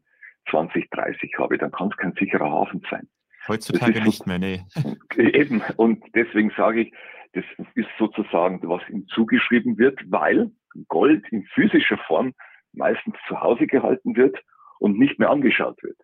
20, 0.50 0.90
30 0.92 1.32
habe, 1.40 1.58
dann 1.58 1.72
kann 1.72 1.90
es 1.90 1.98
kein 1.98 2.14
sicherer 2.14 2.50
Hafen 2.50 2.82
sein. 2.90 3.08
Heutzutage 3.48 4.02
nicht 4.02 4.28
mehr, 4.28 4.40
nee. 4.40 4.62
Eben. 5.18 5.62
Und 5.78 6.04
deswegen 6.16 6.52
sage 6.56 6.82
ich, 6.82 6.94
das 7.34 7.44
ist 7.76 7.90
sozusagen, 7.98 8.62
was 8.64 8.82
ihm 8.90 9.08
zugeschrieben 9.08 9.78
wird, 9.78 10.00
weil 10.10 10.52
Gold 10.88 11.26
in 11.32 11.46
physischer 11.54 11.98
Form 11.98 12.34
meistens 12.74 13.16
zu 13.28 13.40
Hause 13.42 13.68
gehalten 13.68 14.16
wird 14.16 14.38
und 14.80 15.00
nicht 15.00 15.20
mehr 15.20 15.30
angeschaut 15.30 15.82
wird. 15.84 15.98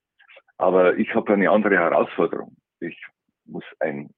Aber 0.58 0.98
ich 0.98 1.14
habe 1.14 1.34
eine 1.34 1.50
andere 1.50 1.78
Herausforderung. 1.78 2.56
Ich 2.80 2.98
muss 3.46 3.66
ein 3.80 4.10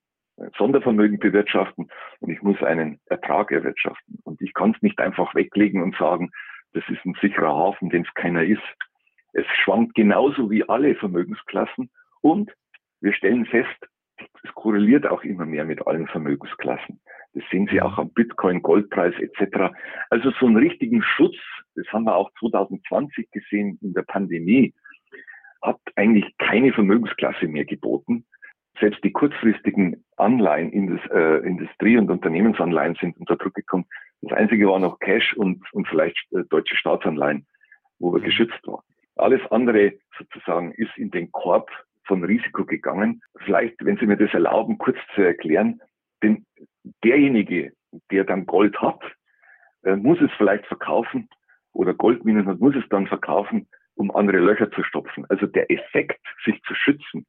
Sondervermögen 0.57 1.19
bewirtschaften 1.19 1.89
und 2.19 2.29
ich 2.29 2.41
muss 2.41 2.61
einen 2.61 2.99
Ertrag 3.05 3.51
erwirtschaften. 3.51 4.19
Und 4.23 4.41
ich 4.41 4.53
kann 4.53 4.71
es 4.75 4.81
nicht 4.81 4.99
einfach 4.99 5.33
weglegen 5.33 5.81
und 5.81 5.95
sagen, 5.97 6.31
das 6.73 6.83
ist 6.89 7.05
ein 7.05 7.15
sicherer 7.21 7.55
Hafen, 7.55 7.89
den 7.89 8.03
es 8.03 8.13
keiner 8.15 8.43
ist. 8.43 8.61
Es 9.33 9.45
schwankt 9.63 9.95
genauso 9.95 10.49
wie 10.51 10.67
alle 10.67 10.95
Vermögensklassen 10.95 11.89
und 12.21 12.51
wir 13.01 13.13
stellen 13.13 13.45
fest, 13.45 13.87
es 14.43 14.53
korreliert 14.53 15.05
auch 15.05 15.23
immer 15.23 15.45
mehr 15.45 15.65
mit 15.65 15.85
allen 15.87 16.07
Vermögensklassen. 16.07 17.01
Das 17.35 17.43
sehen 17.51 17.67
Sie 17.69 17.81
auch 17.81 17.97
am 17.97 18.09
Bitcoin, 18.11 18.61
Goldpreis 18.61 19.13
etc. 19.19 19.75
Also 20.09 20.31
so 20.39 20.45
einen 20.45 20.55
richtigen 20.55 21.03
Schutz, 21.03 21.35
das 21.75 21.85
haben 21.87 22.05
wir 22.05 22.15
auch 22.15 22.31
2020 22.39 23.29
gesehen 23.31 23.77
in 23.81 23.93
der 23.93 24.03
Pandemie, 24.03 24.73
hat 25.61 25.79
eigentlich 25.95 26.25
keine 26.37 26.71
Vermögensklasse 26.71 27.47
mehr 27.47 27.65
geboten. 27.65 28.25
Selbst 28.79 29.03
die 29.03 29.11
kurzfristigen 29.11 30.05
Anleihen, 30.15 30.71
äh, 31.11 31.37
Industrie- 31.39 31.97
und 31.97 32.09
Unternehmensanleihen 32.09 32.95
sind 32.95 33.17
unter 33.17 33.35
Druck 33.35 33.53
gekommen. 33.53 33.85
Das 34.21 34.37
Einzige 34.37 34.67
war 34.69 34.79
noch 34.79 34.99
Cash 34.99 35.35
und, 35.35 35.61
und 35.73 35.87
vielleicht 35.89 36.17
äh, 36.31 36.43
deutsche 36.49 36.75
Staatsanleihen, 36.77 37.45
wo 37.99 38.13
wir 38.13 38.21
geschützt 38.21 38.65
waren. 38.65 38.83
Alles 39.17 39.41
andere 39.51 39.93
sozusagen 40.17 40.71
ist 40.73 40.97
in 40.97 41.11
den 41.11 41.31
Korb 41.31 41.69
von 42.05 42.23
Risiko 42.23 42.65
gegangen. 42.65 43.21
Vielleicht, 43.43 43.83
wenn 43.83 43.97
Sie 43.97 44.05
mir 44.05 44.17
das 44.17 44.33
erlauben, 44.33 44.77
kurz 44.77 44.97
zu 45.15 45.21
erklären, 45.21 45.81
denn 46.23 46.45
derjenige, 47.03 47.73
der 48.11 48.23
dann 48.23 48.45
Gold 48.45 48.79
hat, 48.81 49.01
äh, 49.83 49.95
muss 49.95 50.19
es 50.21 50.31
vielleicht 50.37 50.65
verkaufen 50.65 51.29
oder 51.73 51.93
Goldminen 51.93 52.47
hat, 52.47 52.59
muss 52.59 52.75
es 52.75 52.87
dann 52.89 53.07
verkaufen, 53.07 53.67
um 53.95 54.11
andere 54.11 54.39
Löcher 54.39 54.71
zu 54.71 54.83
stopfen. 54.83 55.25
Also 55.29 55.45
der 55.45 55.71
Effekt, 55.71 56.21
sich 56.43 56.61
zu 56.63 56.75
schützen, 56.75 57.25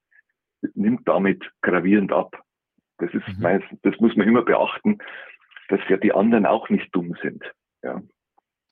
nimmt 0.74 1.06
damit 1.06 1.48
gravierend 1.62 2.12
ab. 2.12 2.42
Das 2.98 3.12
ist 3.12 3.28
mhm. 3.28 3.42
meistens, 3.42 3.80
das 3.82 3.98
muss 4.00 4.16
man 4.16 4.26
immer 4.26 4.42
beachten, 4.42 4.98
dass 5.68 5.80
ja 5.88 5.96
die 5.96 6.12
anderen 6.12 6.46
auch 6.46 6.68
nicht 6.68 6.94
dumm 6.94 7.14
sind. 7.22 7.44
Ja. 7.82 8.02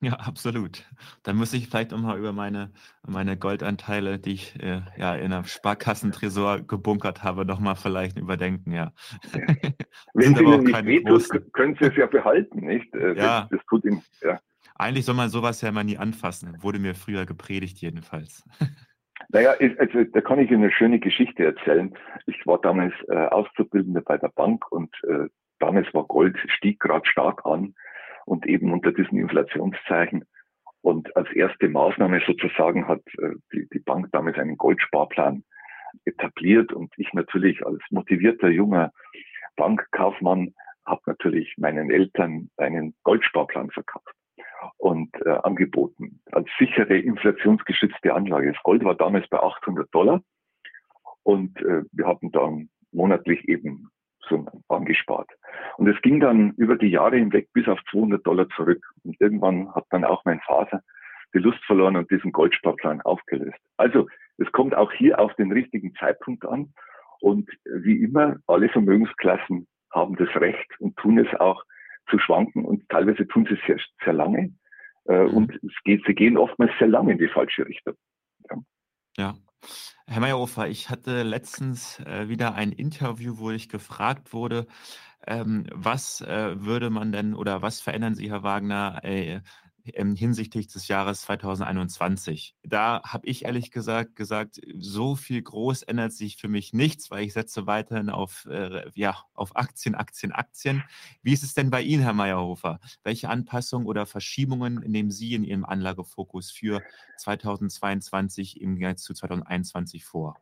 Ja, 0.04 0.12
absolut. 0.14 0.84
Dann 1.22 1.36
muss 1.36 1.54
ich 1.54 1.68
vielleicht 1.68 1.94
auch 1.94 1.98
mal 1.98 2.18
über 2.18 2.32
meine, 2.32 2.70
meine 3.06 3.38
Goldanteile, 3.38 4.18
die 4.18 4.34
ich 4.34 4.62
äh, 4.62 4.82
ja 4.98 5.14
in 5.14 5.32
einem 5.32 5.44
Sparkassentresor 5.44 6.60
gebunkert 6.60 7.22
habe, 7.22 7.46
nochmal 7.46 7.74
vielleicht 7.74 8.18
überdenken, 8.18 8.72
ja. 8.72 8.92
ja. 9.32 9.40
Wenn 10.14 10.34
Sie 10.34 10.44
nicht 10.44 10.84
wehtut, 10.84 11.52
können 11.54 11.74
Sie 11.80 11.86
es 11.86 11.96
ja 11.96 12.04
behalten, 12.04 12.66
nicht? 12.66 12.94
Äh, 12.94 13.14
ja. 13.14 13.42
Das, 13.42 13.48
das 13.50 13.60
tut 13.66 13.86
ihm, 13.86 14.02
ja. 14.20 14.38
Eigentlich 14.74 15.06
soll 15.06 15.14
man 15.14 15.30
sowas 15.30 15.62
ja 15.62 15.70
immer 15.70 15.84
nie 15.84 15.96
anfassen. 15.96 16.62
Wurde 16.62 16.78
mir 16.78 16.94
früher 16.94 17.24
gepredigt 17.24 17.78
jedenfalls. 17.78 18.44
Naja, 19.30 19.54
also 19.78 20.04
da 20.04 20.20
kann 20.20 20.38
ich 20.38 20.50
Ihnen 20.50 20.64
eine 20.64 20.72
schöne 20.72 20.98
Geschichte 20.98 21.44
erzählen. 21.44 21.96
Ich 22.26 22.46
war 22.46 22.60
damals 22.60 22.92
äh, 23.08 23.14
Auszubildender 23.14 24.02
bei 24.02 24.18
der 24.18 24.28
Bank 24.28 24.70
und 24.70 24.94
äh, 25.04 25.28
damals 25.60 25.92
war 25.94 26.04
Gold, 26.04 26.36
stieg 26.48 26.78
gerade 26.78 27.06
stark 27.06 27.44
an 27.46 27.74
und 28.26 28.46
eben 28.46 28.72
unter 28.72 28.92
diesen 28.92 29.18
Inflationszeichen. 29.18 30.24
Und 30.82 31.16
als 31.16 31.30
erste 31.32 31.68
Maßnahme 31.68 32.20
sozusagen 32.26 32.86
hat 32.86 33.02
äh, 33.18 33.30
die, 33.52 33.68
die 33.72 33.78
Bank 33.78 34.08
damals 34.12 34.38
einen 34.38 34.56
Goldsparplan 34.56 35.44
etabliert 36.04 36.72
und 36.72 36.92
ich 36.96 37.12
natürlich 37.12 37.64
als 37.64 37.80
motivierter 37.90 38.48
junger 38.48 38.92
Bankkaufmann 39.56 40.54
habe 40.84 41.00
natürlich 41.06 41.54
meinen 41.56 41.90
Eltern 41.90 42.50
einen 42.56 42.94
Goldsparplan 43.04 43.70
verkauft 43.70 44.14
und 44.76 45.10
äh, 45.24 45.30
angeboten 45.30 46.20
als 46.32 46.48
sichere 46.58 46.98
inflationsgeschützte 46.98 48.12
Anlage. 48.12 48.52
Das 48.52 48.62
Gold 48.62 48.84
war 48.84 48.94
damals 48.94 49.26
bei 49.28 49.38
800 49.38 49.92
Dollar 49.94 50.22
und 51.22 51.58
äh, 51.62 51.82
wir 51.92 52.06
hatten 52.06 52.30
dann 52.32 52.68
monatlich 52.92 53.48
eben 53.48 53.88
so 54.28 54.46
angespart. 54.68 55.30
Und 55.76 55.88
es 55.88 56.00
ging 56.02 56.20
dann 56.20 56.52
über 56.52 56.76
die 56.76 56.88
Jahre 56.88 57.16
hinweg 57.16 57.48
bis 57.52 57.66
auf 57.68 57.78
200 57.90 58.26
Dollar 58.26 58.48
zurück. 58.50 58.84
Und 59.02 59.20
irgendwann 59.20 59.74
hat 59.74 59.86
dann 59.90 60.04
auch 60.04 60.24
mein 60.24 60.40
Vater 60.40 60.82
die 61.34 61.38
Lust 61.38 61.62
verloren 61.64 61.96
und 61.96 62.10
diesen 62.10 62.32
Goldsparplan 62.32 63.00
aufgelöst. 63.02 63.58
Also 63.76 64.06
es 64.38 64.50
kommt 64.52 64.74
auch 64.74 64.92
hier 64.92 65.18
auf 65.18 65.34
den 65.34 65.52
richtigen 65.52 65.94
Zeitpunkt 65.94 66.46
an. 66.46 66.72
Und 67.20 67.48
wie 67.64 68.02
immer, 68.02 68.36
alle 68.46 68.68
Vermögensklassen 68.68 69.66
haben 69.92 70.16
das 70.16 70.28
Recht 70.36 70.68
und 70.80 70.96
tun 70.96 71.18
es 71.18 71.40
auch 71.40 71.64
zu 72.10 72.18
schwanken 72.18 72.64
und 72.64 72.88
teilweise 72.88 73.26
tun 73.26 73.46
sie 73.48 73.54
es 73.54 73.66
sehr, 73.66 73.78
sehr 74.04 74.12
lange. 74.12 74.52
Äh, 75.06 75.24
mhm. 75.24 75.34
Und 75.34 75.54
es 75.54 75.72
geht, 75.84 76.04
sie 76.06 76.14
gehen 76.14 76.36
oftmals 76.36 76.72
sehr 76.78 76.88
lange 76.88 77.12
in 77.12 77.18
die 77.18 77.28
falsche 77.28 77.66
Richtung. 77.66 77.94
Ja. 78.50 78.56
ja. 79.16 79.34
Herr 80.06 80.20
Meyerhofer, 80.20 80.68
ich 80.68 80.90
hatte 80.90 81.22
letztens 81.22 81.98
äh, 82.00 82.28
wieder 82.28 82.54
ein 82.54 82.72
Interview, 82.72 83.38
wo 83.38 83.50
ich 83.50 83.70
gefragt 83.70 84.34
wurde, 84.34 84.66
ähm, 85.26 85.66
was 85.72 86.20
äh, 86.20 86.60
würde 86.60 86.90
man 86.90 87.12
denn 87.12 87.34
oder 87.34 87.62
was 87.62 87.80
verändern 87.80 88.14
Sie, 88.14 88.30
Herr 88.30 88.42
Wagner, 88.42 89.00
äh, 89.04 89.40
hinsichtlich 89.84 90.68
des 90.68 90.88
Jahres 90.88 91.22
2021. 91.22 92.56
Da 92.62 93.02
habe 93.04 93.26
ich 93.26 93.44
ehrlich 93.44 93.70
gesagt 93.70 94.16
gesagt, 94.16 94.60
so 94.78 95.14
viel 95.14 95.42
groß 95.42 95.82
ändert 95.82 96.12
sich 96.12 96.38
für 96.38 96.48
mich 96.48 96.72
nichts, 96.72 97.10
weil 97.10 97.24
ich 97.24 97.34
setze 97.34 97.66
weiterhin 97.66 98.08
auf, 98.08 98.46
äh, 98.46 98.88
ja, 98.94 99.18
auf 99.34 99.56
Aktien, 99.56 99.94
Aktien, 99.94 100.32
Aktien. 100.32 100.82
Wie 101.22 101.34
ist 101.34 101.42
es 101.42 101.52
denn 101.52 101.70
bei 101.70 101.82
Ihnen, 101.82 102.02
Herr 102.02 102.14
Meyerhofer? 102.14 102.80
Welche 103.02 103.28
Anpassungen 103.28 103.86
oder 103.86 104.06
Verschiebungen 104.06 104.76
nehmen 104.86 105.10
Sie 105.10 105.34
in 105.34 105.44
Ihrem 105.44 105.64
Anlagefokus 105.66 106.50
für 106.50 106.82
2022 107.18 108.60
im 108.60 108.76
Gegensatz 108.76 109.02
zu 109.02 109.12
2021 109.12 110.04
vor? 110.04 110.38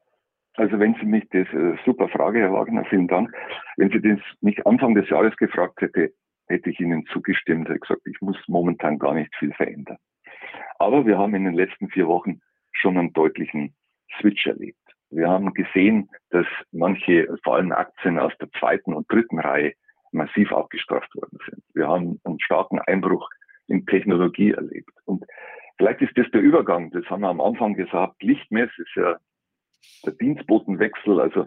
Also 0.56 0.78
wenn 0.78 0.94
Sie 0.94 1.06
mich 1.06 1.25
das, 1.30 1.49
äh, 1.52 1.76
super 1.85 2.09
Frage, 2.09 2.40
Herr 2.40 2.52
Wagner, 2.52 2.85
vielen 2.85 3.09
Dank. 3.09 3.32
Wenn 3.76 3.90
Sie 3.90 4.00
das 4.00 4.21
mich 4.40 4.66
Anfang 4.66 4.94
des 4.94 5.09
Jahres 5.09 5.37
gefragt 5.37 5.80
hätte, 5.80 6.12
hätte 6.49 6.71
ich 6.71 6.80
Ihnen 6.80 7.06
zugestimmt, 7.06 7.68
hätte 7.68 7.80
gesagt, 7.80 8.02
ich 8.04 8.21
muss 8.21 8.37
momentan 8.49 8.99
gar 8.99 9.14
nicht 9.14 9.35
viel 9.37 9.52
verändern. 9.54 9.97
Aber 10.78 11.06
wir 11.06 11.18
haben 11.18 11.35
in 11.35 11.44
den 11.44 11.54
letzten 11.54 11.88
vier 11.88 12.06
Wochen 12.06 12.40
schon 12.73 12.99
einen 12.99 13.12
deutlichen 13.12 13.75
Switch 14.21 14.47
erlebt. 14.47 14.78
Wir 15.11 15.28
haben 15.28 15.52
gesehen, 15.54 16.09
dass 16.30 16.47
manche, 16.71 17.28
vor 17.44 17.56
allem 17.56 17.73
Aktien 17.73 18.18
aus 18.18 18.32
der 18.40 18.50
zweiten 18.59 18.92
und 18.92 19.11
dritten 19.11 19.38
Reihe, 19.38 19.73
massiv 20.11 20.52
abgestraft 20.52 21.14
worden 21.14 21.38
sind. 21.49 21.62
Wir 21.75 21.88
haben 21.88 22.21
einen 22.25 22.41
starken 22.41 22.78
Einbruch 22.80 23.28
in 23.69 23.86
Technologie 23.86 24.52
erlebt. 24.52 24.91
Und 25.06 25.25
vielleicht 25.78 26.02
ist 26.02 26.17
das 26.17 26.30
der 26.32 26.43
Übergang, 26.43 26.91
das 26.91 27.04
haben 27.06 27.23
wir 27.23 27.28
am 27.28 27.41
Anfang 27.41 27.75
gesagt, 27.75 28.23
Lichtmess 28.23 28.71
ist 28.76 28.95
ja 28.95 29.17
der 30.04 30.12
Dienstbotenwechsel. 30.14 31.21
Also 31.21 31.47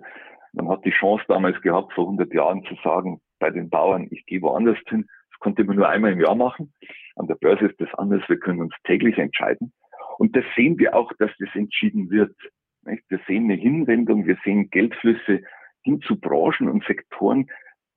man 0.54 0.69
hat 0.69 0.86
die 0.86 0.91
Chance 0.91 1.24
damals 1.28 1.62
gehabt, 1.62 1.93
vor 1.93 2.06
100 2.06 2.34
Jahren 2.34 2.63
zu 2.65 2.76
sagen, 2.84 3.21
bei 3.39 3.50
den 3.50 3.69
Bauern, 3.69 4.08
ich 4.12 4.26
gehe 4.26 4.41
woanders 4.41 4.78
hin. 4.88 5.06
Das 5.32 5.39
konnte 5.39 5.63
man 5.63 5.76
nur 5.76 5.89
einmal 5.89 6.13
im 6.13 6.21
Jahr 6.21 6.36
machen. 6.36 6.74
An 7.15 7.28
der 7.28 7.36
Börse 7.36 7.65
ist 7.65 7.80
das 7.80 7.93
anders. 7.95 8.24
Wir 8.28 8.39
können 8.39 8.62
uns 8.62 8.74
täglich 8.86 9.17
entscheiden. 9.17 9.74
Und 10.17 10.36
das 10.36 10.45
sehen 10.56 10.78
wir 10.80 10.95
auch, 10.95 11.12
dass 11.19 11.32
das 11.39 11.50
entschieden 11.54 12.10
wird. 12.10 12.36
Wir 12.84 13.19
sehen 13.28 13.45
eine 13.45 13.56
Hinwendung, 13.56 14.26
wir 14.26 14.38
sehen 14.43 14.69
Geldflüsse 14.69 15.41
hin 15.82 16.02
zu 16.02 16.19
Branchen 16.19 16.69
und 16.69 16.86
Sektoren, 16.86 17.48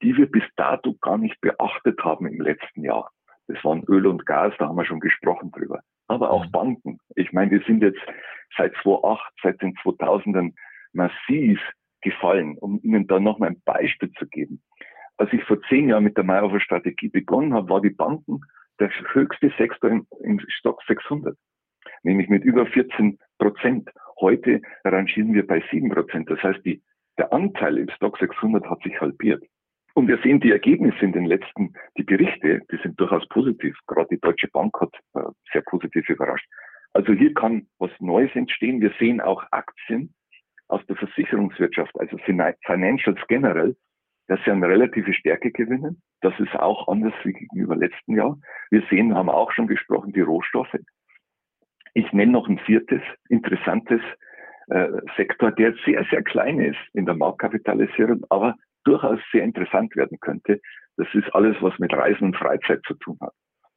die 0.01 0.15
wir 0.17 0.29
bis 0.29 0.43
dato 0.55 0.95
gar 1.01 1.17
nicht 1.17 1.39
beachtet 1.41 2.03
haben 2.03 2.27
im 2.27 2.41
letzten 2.41 2.83
Jahr. 2.83 3.11
Das 3.49 3.63
waren 3.65 3.83
Öl 3.87 4.07
und 4.07 4.25
Gas, 4.25 4.53
da 4.57 4.67
haben 4.67 4.77
wir 4.77 4.85
schon 4.85 4.99
gesprochen 4.99 5.51
drüber. 5.51 5.81
Aber 6.07 6.31
auch 6.31 6.45
mhm. 6.45 6.51
Banken. 6.51 6.97
Ich 7.15 7.33
meine, 7.33 7.51
wir 7.51 7.61
sind 7.67 7.83
jetzt 7.83 7.99
seit 8.57 8.73
2008, 8.83 9.33
seit 9.43 9.61
den 9.61 9.75
2000ern 9.75 10.53
massiv 10.93 11.59
gefallen, 12.01 12.57
um 12.57 12.79
Ihnen 12.81 13.07
da 13.07 13.19
noch 13.19 13.39
mal 13.39 13.47
ein 13.47 13.61
Beispiel 13.65 14.11
zu 14.13 14.25
geben 14.27 14.61
als 15.19 15.33
ich 15.33 15.43
vor 15.43 15.61
zehn 15.67 15.89
Jahren 15.89 16.05
mit 16.05 16.17
der 16.17 16.23
Meyerhofer 16.23 16.61
Strategie 16.61 17.09
begonnen 17.09 17.53
habe, 17.53 17.69
war 17.69 17.81
die 17.81 17.89
Banken 17.89 18.39
der 18.79 18.89
höchste 19.11 19.51
Sektor 19.57 19.89
im, 19.89 20.07
im 20.21 20.39
Stock 20.47 20.81
600, 20.87 21.37
nämlich 22.03 22.29
mit 22.29 22.45
über 22.45 22.65
14 22.65 23.19
Prozent. 23.37 23.89
Heute 24.21 24.61
rangieren 24.85 25.33
wir 25.33 25.45
bei 25.45 25.61
7 25.71 25.89
Prozent. 25.89 26.29
Das 26.29 26.41
heißt, 26.41 26.65
die, 26.65 26.81
der 27.17 27.33
Anteil 27.33 27.77
im 27.77 27.89
Stock 27.89 28.17
600 28.17 28.65
hat 28.69 28.81
sich 28.81 28.99
halbiert. 29.01 29.43
Und 29.99 30.07
wir 30.07 30.17
sehen 30.19 30.39
die 30.39 30.53
Ergebnisse 30.53 31.03
in 31.03 31.11
den 31.11 31.25
letzten, 31.25 31.73
die 31.97 32.03
Berichte, 32.03 32.61
die 32.71 32.77
sind 32.81 32.97
durchaus 32.97 33.27
positiv. 33.27 33.77
Gerade 33.85 34.07
die 34.09 34.21
Deutsche 34.21 34.47
Bank 34.47 34.73
hat 34.79 34.93
äh, 35.13 35.29
sehr 35.51 35.61
positiv 35.63 36.07
überrascht. 36.07 36.47
Also 36.93 37.11
hier 37.11 37.33
kann 37.33 37.67
was 37.79 37.91
Neues 37.99 38.33
entstehen. 38.33 38.79
Wir 38.79 38.93
sehen 38.97 39.19
auch 39.19 39.43
Aktien 39.51 40.13
aus 40.69 40.79
der 40.85 40.95
Versicherungswirtschaft, 40.95 41.99
also 41.99 42.17
Financials 42.19 43.19
generell, 43.27 43.75
dass 44.29 44.39
sie 44.45 44.51
eine 44.51 44.69
relative 44.69 45.13
Stärke 45.13 45.51
gewinnen. 45.51 46.01
Das 46.21 46.33
ist 46.39 46.55
auch 46.55 46.87
anders 46.87 47.13
wie 47.25 47.33
gegenüber 47.33 47.75
letzten 47.75 48.15
Jahr. 48.15 48.39
Wir 48.71 48.83
sehen, 48.89 49.13
haben 49.15 49.29
auch 49.29 49.51
schon 49.51 49.67
gesprochen, 49.67 50.13
die 50.13 50.21
Rohstoffe. 50.21 50.79
Ich 51.93 52.09
nenne 52.13 52.31
noch 52.31 52.47
ein 52.47 52.59
viertes 52.59 53.01
interessantes 53.27 53.99
äh, 54.69 54.87
Sektor, 55.17 55.51
der 55.51 55.73
sehr, 55.83 56.05
sehr 56.09 56.23
klein 56.23 56.61
ist 56.61 56.79
in 56.93 57.05
der 57.05 57.15
Marktkapitalisierung, 57.15 58.25
aber 58.29 58.55
durchaus 58.89 59.19
sehr 59.31 59.43
interessant 59.43 59.95
werden 59.95 60.19
könnte. 60.19 60.59
Das 60.97 61.07
ist 61.13 61.33
alles, 61.33 61.55
was 61.61 61.77
mit 61.79 61.93
Reisen 61.93 62.25
und 62.25 62.35
Freizeit 62.35 62.81
zu 62.87 62.95
tun 62.95 63.17
hat. 63.21 63.33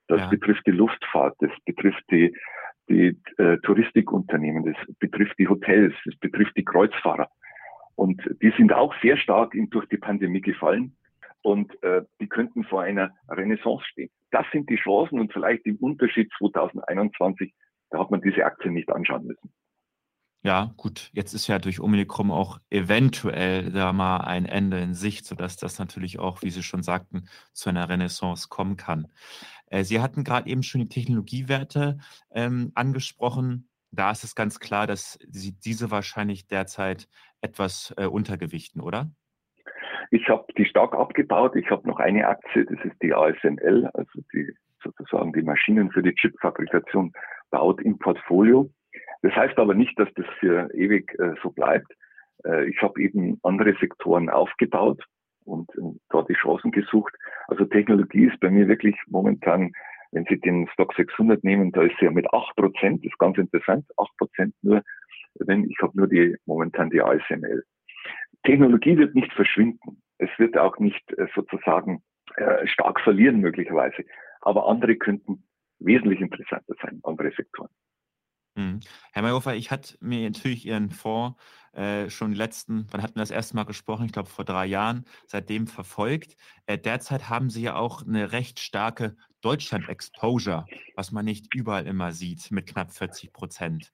Das 0.08 0.20
ja. 0.20 0.28
betrifft 0.28 0.66
die 0.66 0.72
Luftfahrt, 0.72 1.36
das 1.40 1.50
betrifft 1.64 2.02
die, 2.10 2.34
die 2.88 3.18
äh, 3.38 3.58
Touristikunternehmen, 3.58 4.64
das 4.64 4.96
betrifft 4.98 5.38
die 5.38 5.48
Hotels, 5.48 5.94
das 6.04 6.16
betrifft 6.16 6.56
die 6.56 6.64
Kreuzfahrer. 6.64 7.28
Und 7.94 8.22
die 8.42 8.52
sind 8.56 8.72
auch 8.72 8.94
sehr 9.02 9.16
stark 9.16 9.52
durch 9.70 9.86
die 9.86 9.98
Pandemie 9.98 10.40
gefallen 10.40 10.96
und 11.42 11.70
äh, 11.82 12.02
die 12.20 12.28
könnten 12.28 12.64
vor 12.64 12.82
einer 12.82 13.12
Renaissance 13.28 13.84
stehen. 13.86 14.10
Das 14.30 14.46
sind 14.50 14.68
die 14.70 14.76
Chancen 14.76 15.20
und 15.20 15.32
vielleicht 15.32 15.66
im 15.66 15.76
Unterschied 15.76 16.30
2021, 16.38 17.52
da 17.90 18.00
hat 18.00 18.10
man 18.10 18.22
diese 18.22 18.44
Aktien 18.44 18.74
nicht 18.74 18.90
anschauen 18.90 19.26
müssen. 19.26 19.52
Ja, 20.44 20.74
gut, 20.76 21.10
jetzt 21.12 21.34
ist 21.34 21.46
ja 21.46 21.58
durch 21.58 21.80
Omikron 21.80 22.30
auch 22.32 22.58
eventuell 22.68 23.70
da 23.70 23.92
mal 23.92 24.18
ein 24.18 24.44
Ende 24.46 24.80
in 24.80 24.94
Sicht, 24.94 25.24
sodass 25.24 25.56
das 25.56 25.78
natürlich 25.78 26.18
auch, 26.18 26.42
wie 26.42 26.50
Sie 26.50 26.64
schon 26.64 26.82
sagten, 26.82 27.28
zu 27.52 27.70
einer 27.70 27.88
Renaissance 27.88 28.48
kommen 28.48 28.76
kann. 28.76 29.06
Äh, 29.66 29.84
Sie 29.84 30.00
hatten 30.00 30.24
gerade 30.24 30.50
eben 30.50 30.64
schon 30.64 30.80
die 30.80 30.88
Technologiewerte 30.88 31.98
ähm, 32.32 32.72
angesprochen 32.74 33.68
da 33.92 34.10
ist 34.10 34.24
es 34.24 34.34
ganz 34.34 34.58
klar, 34.58 34.86
dass 34.86 35.18
Sie 35.28 35.52
diese 35.52 35.90
wahrscheinlich 35.90 36.46
derzeit 36.46 37.08
etwas 37.42 37.94
äh, 37.98 38.06
untergewichten, 38.06 38.80
oder? 38.80 39.10
Ich 40.10 40.28
habe 40.28 40.46
die 40.56 40.64
stark 40.64 40.94
abgebaut. 40.94 41.56
Ich 41.56 41.70
habe 41.70 41.86
noch 41.86 41.98
eine 41.98 42.26
Aktie, 42.26 42.64
das 42.64 42.78
ist 42.84 42.96
die 43.02 43.14
ASML, 43.14 43.90
also 43.94 44.20
die 44.32 44.50
sozusagen 44.82 45.32
die 45.32 45.42
Maschinen 45.42 45.90
für 45.90 46.02
die 46.02 46.14
Chipfabrikation 46.14 47.12
baut 47.50 47.80
im 47.82 47.98
Portfolio. 47.98 48.70
Das 49.22 49.34
heißt 49.34 49.58
aber 49.58 49.74
nicht, 49.74 49.98
dass 49.98 50.08
das 50.14 50.26
für 50.40 50.72
ewig 50.74 51.16
äh, 51.18 51.34
so 51.42 51.50
bleibt. 51.50 51.92
Äh, 52.44 52.68
ich 52.68 52.80
habe 52.82 53.00
eben 53.00 53.38
andere 53.42 53.74
Sektoren 53.80 54.28
aufgebaut 54.28 55.02
und 55.44 55.70
äh, 55.76 55.98
dort 56.10 56.28
die 56.28 56.34
Chancen 56.34 56.70
gesucht. 56.70 57.14
Also 57.48 57.64
Technologie 57.64 58.26
ist 58.26 58.40
bei 58.40 58.50
mir 58.50 58.68
wirklich 58.68 58.96
momentan 59.06 59.72
wenn 60.12 60.26
Sie 60.26 60.38
den 60.38 60.68
Stock 60.68 60.94
600 60.94 61.42
nehmen, 61.42 61.72
da 61.72 61.82
ist 61.82 61.94
sie 61.98 62.04
ja 62.04 62.10
mit 62.10 62.32
8 62.32 62.54
Prozent, 62.54 63.04
das 63.04 63.12
ist 63.12 63.18
ganz 63.18 63.38
interessant, 63.38 63.86
8 63.96 64.16
Prozent 64.18 64.54
nur, 64.62 64.82
wenn 65.36 65.68
ich 65.68 65.76
habe 65.80 65.96
nur 65.96 66.06
die, 66.06 66.36
momentan 66.44 66.90
die 66.90 67.02
ASML. 67.02 67.64
Technologie 68.44 68.98
wird 68.98 69.14
nicht 69.14 69.32
verschwinden. 69.32 70.02
Es 70.18 70.28
wird 70.38 70.56
auch 70.58 70.78
nicht 70.78 71.02
äh, 71.12 71.26
sozusagen 71.34 72.02
äh, 72.36 72.66
stark 72.66 73.00
verlieren 73.00 73.40
möglicherweise. 73.40 74.04
Aber 74.42 74.68
andere 74.68 74.96
könnten 74.96 75.44
wesentlich 75.78 76.20
interessanter 76.20 76.74
sein, 76.82 77.00
andere 77.04 77.32
Sektoren. 77.32 77.70
Mhm. 78.54 78.80
Herr 79.12 79.22
Mayhofer, 79.22 79.54
ich 79.54 79.70
hatte 79.70 79.96
mir 80.00 80.28
natürlich 80.28 80.66
Ihren 80.66 80.90
Fonds 80.90 81.40
äh, 81.72 82.10
schon 82.10 82.32
letzten, 82.32 82.86
wann 82.90 83.02
hatten 83.02 83.14
wir 83.14 83.22
das 83.22 83.30
erste 83.30 83.56
Mal 83.56 83.64
gesprochen? 83.64 84.04
Ich 84.04 84.12
glaube 84.12 84.28
vor 84.28 84.44
drei 84.44 84.66
Jahren, 84.66 85.06
seitdem 85.26 85.66
verfolgt. 85.66 86.36
Äh, 86.66 86.76
derzeit 86.78 87.30
haben 87.30 87.48
Sie 87.48 87.62
ja 87.62 87.76
auch 87.76 88.06
eine 88.06 88.32
recht 88.32 88.60
starke 88.60 89.16
Deutschland-Exposure, 89.40 90.66
was 90.96 91.12
man 91.12 91.24
nicht 91.24 91.54
überall 91.54 91.86
immer 91.86 92.12
sieht, 92.12 92.50
mit 92.50 92.66
knapp 92.66 92.92
40 92.92 93.32
Prozent. 93.32 93.92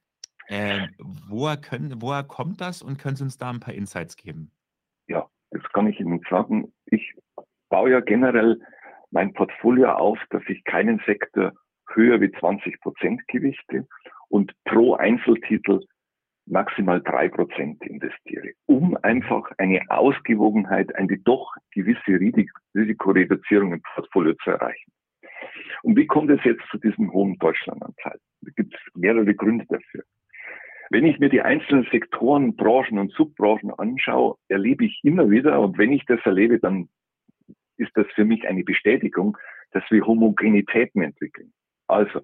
Ähm, 0.49 0.89
woher, 0.99 1.57
können, 1.57 2.01
woher 2.01 2.23
kommt 2.23 2.59
das 2.59 2.81
und 2.81 2.97
können 2.97 3.15
Sie 3.15 3.23
uns 3.23 3.37
da 3.37 3.49
ein 3.49 3.59
paar 3.59 3.73
Insights 3.73 4.17
geben? 4.17 4.51
Ja, 5.07 5.29
das 5.51 5.63
kann 5.71 5.87
ich 5.87 5.99
Ihnen 5.99 6.21
sagen. 6.29 6.73
Ich 6.85 7.13
baue 7.69 7.91
ja 7.91 7.99
generell 7.99 8.59
mein 9.11 9.33
Portfolio 9.33 9.91
auf, 9.93 10.19
dass 10.31 10.41
ich 10.47 10.63
keinen 10.65 11.01
Sektor 11.05 11.53
höher 11.93 12.19
wie 12.19 12.31
20 12.31 12.81
Prozent 12.81 13.27
gewichte 13.27 13.87
und 14.29 14.53
pro 14.65 14.95
Einzeltitel 14.95 15.81
maximal 16.45 17.01
drei 17.01 17.29
Prozent 17.29 17.83
investiere, 17.85 18.53
um 18.65 18.97
einfach 19.03 19.51
eine 19.57 19.81
Ausgewogenheit, 19.89 20.95
eine 20.95 21.17
doch 21.19 21.53
gewisse 21.71 22.19
Risikoreduzierung 22.73 23.73
im 23.73 23.81
Portfolio 23.93 24.33
zu 24.43 24.51
erreichen. 24.51 24.91
Und 25.83 25.95
wie 25.95 26.07
kommt 26.07 26.29
es 26.31 26.43
jetzt 26.43 26.63
zu 26.71 26.77
diesem 26.77 27.11
hohen 27.13 27.37
Deutschlandanteil? 27.37 28.19
Da 28.41 28.51
gibt 28.55 28.73
es 28.73 28.79
mehrere 28.95 29.33
Gründe 29.35 29.65
dafür. 29.69 30.03
Wenn 30.89 31.05
ich 31.05 31.19
mir 31.19 31.29
die 31.29 31.41
einzelnen 31.41 31.87
Sektoren, 31.91 32.55
Branchen 32.55 32.97
und 32.97 33.11
Subbranchen 33.13 33.71
anschaue, 33.71 34.37
erlebe 34.47 34.85
ich 34.85 34.99
immer 35.03 35.29
wieder, 35.29 35.59
und 35.59 35.77
wenn 35.77 35.91
ich 35.91 36.03
das 36.05 36.19
erlebe, 36.25 36.59
dann 36.59 36.89
ist 37.77 37.91
das 37.93 38.07
für 38.15 38.25
mich 38.25 38.47
eine 38.47 38.63
Bestätigung, 38.63 39.37
dass 39.71 39.83
wir 39.91 40.05
Homogenitäten 40.05 41.03
entwickeln. 41.03 41.53
Also, 41.87 42.21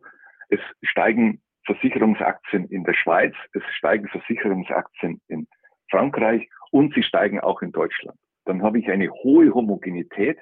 es 0.49 0.59
steigen 0.83 1.41
Versicherungsaktien 1.65 2.65
in 2.65 2.83
der 2.83 2.93
Schweiz, 2.93 3.33
es 3.53 3.63
steigen 3.75 4.07
Versicherungsaktien 4.07 5.21
in 5.27 5.47
Frankreich 5.89 6.47
und 6.71 6.93
sie 6.93 7.03
steigen 7.03 7.39
auch 7.39 7.61
in 7.61 7.71
Deutschland. 7.71 8.17
Dann 8.45 8.61
habe 8.61 8.79
ich 8.79 8.89
eine 8.89 9.09
hohe 9.09 9.53
Homogenität, 9.53 10.37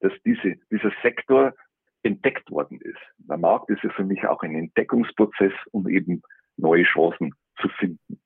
dass 0.00 0.12
diese, 0.24 0.56
dieser 0.70 0.92
Sektor 1.02 1.54
entdeckt 2.02 2.50
worden 2.50 2.80
ist. 2.80 3.00
Der 3.18 3.36
Markt 3.36 3.70
ist 3.70 3.82
ja 3.82 3.90
für 3.90 4.04
mich 4.04 4.24
auch 4.26 4.42
ein 4.42 4.54
Entdeckungsprozess, 4.54 5.52
um 5.72 5.88
eben 5.88 6.22
neue 6.56 6.84
Chancen 6.84 7.34
zu 7.60 7.68
finden. 7.68 8.20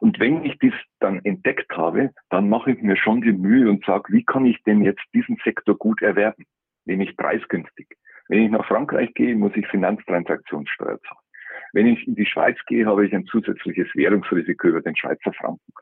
Und 0.00 0.18
wenn 0.18 0.44
ich 0.44 0.58
dies 0.58 0.74
dann 1.00 1.24
entdeckt 1.24 1.76
habe, 1.76 2.10
dann 2.28 2.48
mache 2.48 2.72
ich 2.72 2.82
mir 2.82 2.96
schon 2.96 3.22
die 3.22 3.32
Mühe 3.32 3.68
und 3.68 3.84
sage, 3.84 4.12
wie 4.12 4.24
kann 4.24 4.46
ich 4.46 4.62
denn 4.64 4.82
jetzt 4.82 5.02
diesen 5.14 5.36
Sektor 5.44 5.76
gut 5.76 6.02
erwerben, 6.02 6.44
nämlich 6.84 7.16
preisgünstig. 7.16 7.88
Wenn 8.28 8.44
ich 8.44 8.50
nach 8.50 8.66
Frankreich 8.66 9.12
gehe, 9.14 9.34
muss 9.34 9.52
ich 9.56 9.66
Finanztransaktionssteuer 9.68 11.00
zahlen. 11.00 11.29
Wenn 11.72 11.86
ich 11.86 12.06
in 12.06 12.14
die 12.14 12.26
Schweiz 12.26 12.58
gehe, 12.66 12.86
habe 12.86 13.06
ich 13.06 13.14
ein 13.14 13.26
zusätzliches 13.26 13.88
Währungsrisiko 13.94 14.68
über 14.68 14.80
den 14.80 14.96
Schweizer 14.96 15.32
Franken. 15.32 15.72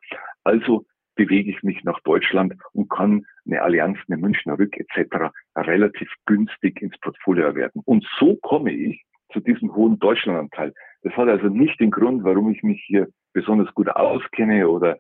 Also 0.44 0.84
bewege 1.14 1.50
ich 1.50 1.62
mich 1.62 1.82
nach 1.84 2.00
Deutschland 2.00 2.54
und 2.72 2.88
kann 2.88 3.26
eine 3.44 3.60
Allianz, 3.60 3.98
eine 4.08 4.18
Münchner 4.18 4.58
Rück 4.58 4.76
etc. 4.76 5.32
relativ 5.56 6.10
günstig 6.26 6.80
ins 6.80 6.96
Portfolio 7.00 7.46
erwerben. 7.46 7.82
Und 7.84 8.06
so 8.18 8.36
komme 8.36 8.72
ich 8.72 9.02
zu 9.32 9.40
diesem 9.40 9.74
hohen 9.74 9.98
Deutschlandanteil. 9.98 10.72
Das 11.02 11.12
hat 11.14 11.28
also 11.28 11.48
nicht 11.48 11.78
den 11.80 11.90
Grund, 11.90 12.24
warum 12.24 12.50
ich 12.50 12.62
mich 12.62 12.82
hier 12.86 13.08
besonders 13.32 13.72
gut 13.74 13.88
auskenne 13.88 14.68
oder 14.68 14.96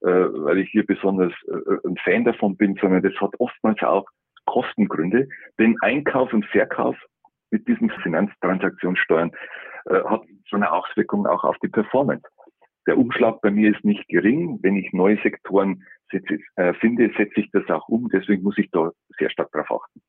äh, 0.00 0.06
weil 0.06 0.58
ich 0.58 0.70
hier 0.70 0.86
besonders 0.86 1.32
äh, 1.48 1.88
ein 1.88 1.96
Fan 1.96 2.24
davon 2.24 2.56
bin, 2.56 2.76
sondern 2.80 3.02
das 3.02 3.14
hat 3.20 3.32
oftmals 3.38 3.82
auch 3.82 4.06
Kostengründe. 4.46 5.28
Denn 5.58 5.76
Einkauf 5.82 6.32
und 6.32 6.46
Verkauf 6.46 6.96
mit 7.50 7.66
diesen 7.66 7.90
Finanztransaktionssteuern 7.90 9.32
äh, 9.88 10.04
hat 10.04 10.22
so 10.48 10.56
eine 10.56 10.70
Auswirkung 10.72 11.26
auch 11.26 11.44
auf 11.44 11.56
die 11.62 11.68
Performance. 11.68 12.26
Der 12.86 12.96
Umschlag 12.96 13.40
bei 13.42 13.50
mir 13.50 13.74
ist 13.74 13.84
nicht 13.84 14.06
gering. 14.08 14.58
Wenn 14.62 14.76
ich 14.76 14.92
neue 14.92 15.20
Sektoren 15.22 15.84
setze, 16.10 16.38
äh, 16.56 16.72
finde, 16.74 17.10
setze 17.16 17.40
ich 17.40 17.50
das 17.52 17.68
auch 17.68 17.86
um. 17.88 18.08
Deswegen 18.08 18.42
muss 18.42 18.56
ich 18.58 18.70
da 18.70 18.90
sehr 19.18 19.30
stark 19.30 19.52
darauf 19.52 19.82
achten. 19.82 20.00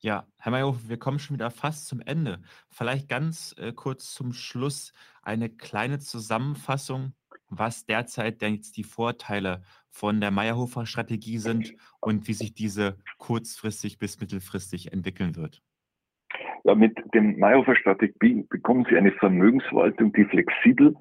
Ja, 0.00 0.26
Herr 0.38 0.50
Meyerhofer, 0.50 0.88
wir 0.88 0.98
kommen 0.98 1.20
schon 1.20 1.36
wieder 1.36 1.50
fast 1.50 1.86
zum 1.86 2.00
Ende. 2.00 2.40
Vielleicht 2.68 3.08
ganz 3.08 3.54
äh, 3.56 3.72
kurz 3.72 4.12
zum 4.12 4.32
Schluss 4.32 4.92
eine 5.22 5.48
kleine 5.48 6.00
Zusammenfassung, 6.00 7.14
was 7.48 7.86
derzeit 7.86 8.42
denn 8.42 8.54
jetzt 8.54 8.76
die 8.76 8.82
Vorteile 8.82 9.62
von 9.88 10.20
der 10.20 10.32
Meyerhofer-Strategie 10.32 11.38
sind 11.38 11.74
und 12.00 12.26
wie 12.26 12.34
sich 12.34 12.52
diese 12.52 12.98
kurzfristig 13.18 13.98
bis 13.98 14.18
mittelfristig 14.20 14.92
entwickeln 14.92 15.36
wird. 15.36 15.62
Ja, 16.64 16.74
mit 16.76 16.96
dem 17.12 17.38
Meyerhofer-Strategie 17.38 18.46
bekommen 18.48 18.86
Sie 18.88 18.96
eine 18.96 19.12
Vermögensverwaltung, 19.12 20.12
die 20.12 20.24
flexibel, 20.24 20.94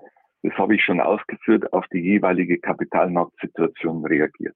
das 0.44 0.54
habe 0.58 0.76
ich 0.76 0.84
schon 0.84 1.00
ausgeführt, 1.00 1.72
auf 1.72 1.86
die 1.94 2.00
jeweilige 2.00 2.58
Kapitalmarktsituation 2.58 4.04
reagiert. 4.06 4.56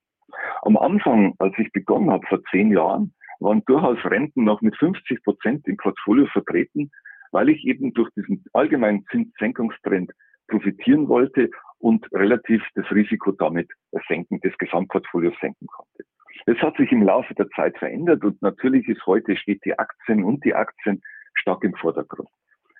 Am 0.63 0.77
Anfang, 0.77 1.35
als 1.37 1.53
ich 1.59 1.71
begonnen 1.71 2.09
habe, 2.09 2.25
vor 2.27 2.43
zehn 2.49 2.71
Jahren, 2.71 3.13
waren 3.39 3.63
durchaus 3.65 4.03
Renten 4.05 4.45
noch 4.45 4.61
mit 4.61 4.75
50 4.77 5.23
Prozent 5.23 5.67
im 5.67 5.77
Portfolio 5.77 6.25
vertreten, 6.27 6.89
weil 7.31 7.49
ich 7.49 7.63
eben 7.65 7.93
durch 7.93 8.09
diesen 8.15 8.43
allgemeinen 8.53 9.05
Zinssenkungstrend 9.11 10.11
profitieren 10.47 11.07
wollte 11.07 11.49
und 11.77 12.07
relativ 12.13 12.63
das 12.73 12.89
Risiko 12.91 13.31
damit 13.31 13.69
senken, 14.07 14.39
des 14.39 14.57
Gesamtportfolios 14.57 15.33
senken 15.39 15.67
konnte. 15.67 16.03
Das 16.45 16.57
hat 16.57 16.77
sich 16.77 16.91
im 16.91 17.03
Laufe 17.03 17.33
der 17.35 17.49
Zeit 17.49 17.77
verändert 17.77 18.23
und 18.23 18.41
natürlich 18.41 18.87
ist 18.87 19.05
heute 19.05 19.35
steht 19.35 19.63
die 19.65 19.77
Aktien 19.77 20.23
und 20.23 20.43
die 20.43 20.53
Aktien 20.53 21.01
stark 21.33 21.63
im 21.63 21.73
Vordergrund. 21.75 22.29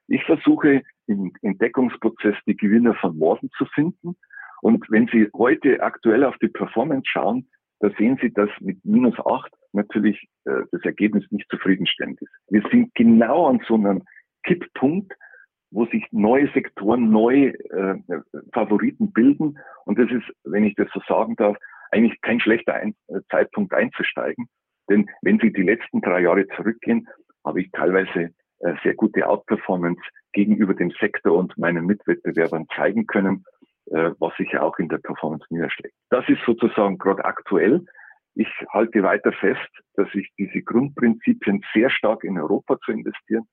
Ich 0.07 0.23
versuche 0.25 0.83
im 1.07 1.33
Entdeckungsprozess 1.41 2.35
die 2.45 2.55
Gewinner 2.55 2.93
von 2.95 3.17
morgen 3.17 3.49
zu 3.57 3.65
finden. 3.73 4.15
Und 4.61 4.85
wenn 4.89 5.07
Sie 5.07 5.29
heute 5.35 5.81
aktuell 5.81 6.23
auf 6.23 6.37
die 6.37 6.47
Performance 6.47 7.07
schauen, 7.07 7.47
da 7.79 7.89
sehen 7.97 8.17
Sie, 8.21 8.31
dass 8.31 8.49
mit 8.59 8.83
minus 8.85 9.15
acht 9.25 9.51
natürlich 9.73 10.27
äh, 10.45 10.61
das 10.71 10.81
Ergebnis 10.83 11.25
nicht 11.31 11.49
zufriedenstellend 11.49 12.21
ist. 12.21 12.31
Wir 12.49 12.63
sind 12.71 12.93
genau 12.95 13.47
an 13.47 13.61
so 13.67 13.75
einem 13.75 14.03
Kipppunkt, 14.43 15.13
wo 15.71 15.85
sich 15.87 16.05
neue 16.11 16.49
Sektoren, 16.53 17.09
neue 17.09 17.53
äh, 17.71 17.95
Favoriten 18.53 19.11
bilden. 19.11 19.57
Und 19.85 19.99
das 19.99 20.09
ist, 20.09 20.25
wenn 20.43 20.63
ich 20.63 20.75
das 20.75 20.87
so 20.93 21.01
sagen 21.07 21.35
darf, 21.35 21.57
eigentlich 21.91 22.19
kein 22.21 22.39
schlechter 22.39 22.73
Ein 22.75 22.95
äh, 23.07 23.19
Zeitpunkt 23.29 23.73
einzusteigen. 23.73 24.47
Denn 24.89 25.09
wenn 25.21 25.39
Sie 25.39 25.51
die 25.51 25.63
letzten 25.63 26.01
drei 26.01 26.21
Jahre 26.21 26.47
zurückgehen, 26.55 27.07
habe 27.43 27.61
ich 27.61 27.71
teilweise 27.71 28.31
äh, 28.59 28.73
sehr 28.83 28.95
gute 28.95 29.27
Outperformance 29.27 30.01
gegenüber 30.33 30.73
dem 30.73 30.91
Sektor 30.99 31.37
und 31.37 31.57
meinen 31.57 31.85
Mitwettbewerbern 31.85 32.67
zeigen 32.75 33.07
können, 33.07 33.43
äh, 33.87 34.11
was 34.19 34.35
sich 34.37 34.51
ja 34.51 34.61
auch 34.61 34.77
in 34.77 34.89
der 34.89 34.97
Performance 34.99 35.45
niederschlägt. 35.49 35.95
Das 36.09 36.27
ist 36.29 36.41
sozusagen 36.45 36.97
gerade 36.97 37.25
aktuell. 37.25 37.85
Ich 38.35 38.49
halte 38.69 39.01
weiter 39.01 39.31
fest, 39.31 39.69
dass 39.95 40.09
ich 40.13 40.29
diese 40.37 40.61
Grundprinzipien 40.61 41.63
sehr 41.73 41.89
stark 41.89 42.23
in 42.23 42.37
Europa 42.37 42.77
zu 42.83 42.91
investieren. 42.91 43.47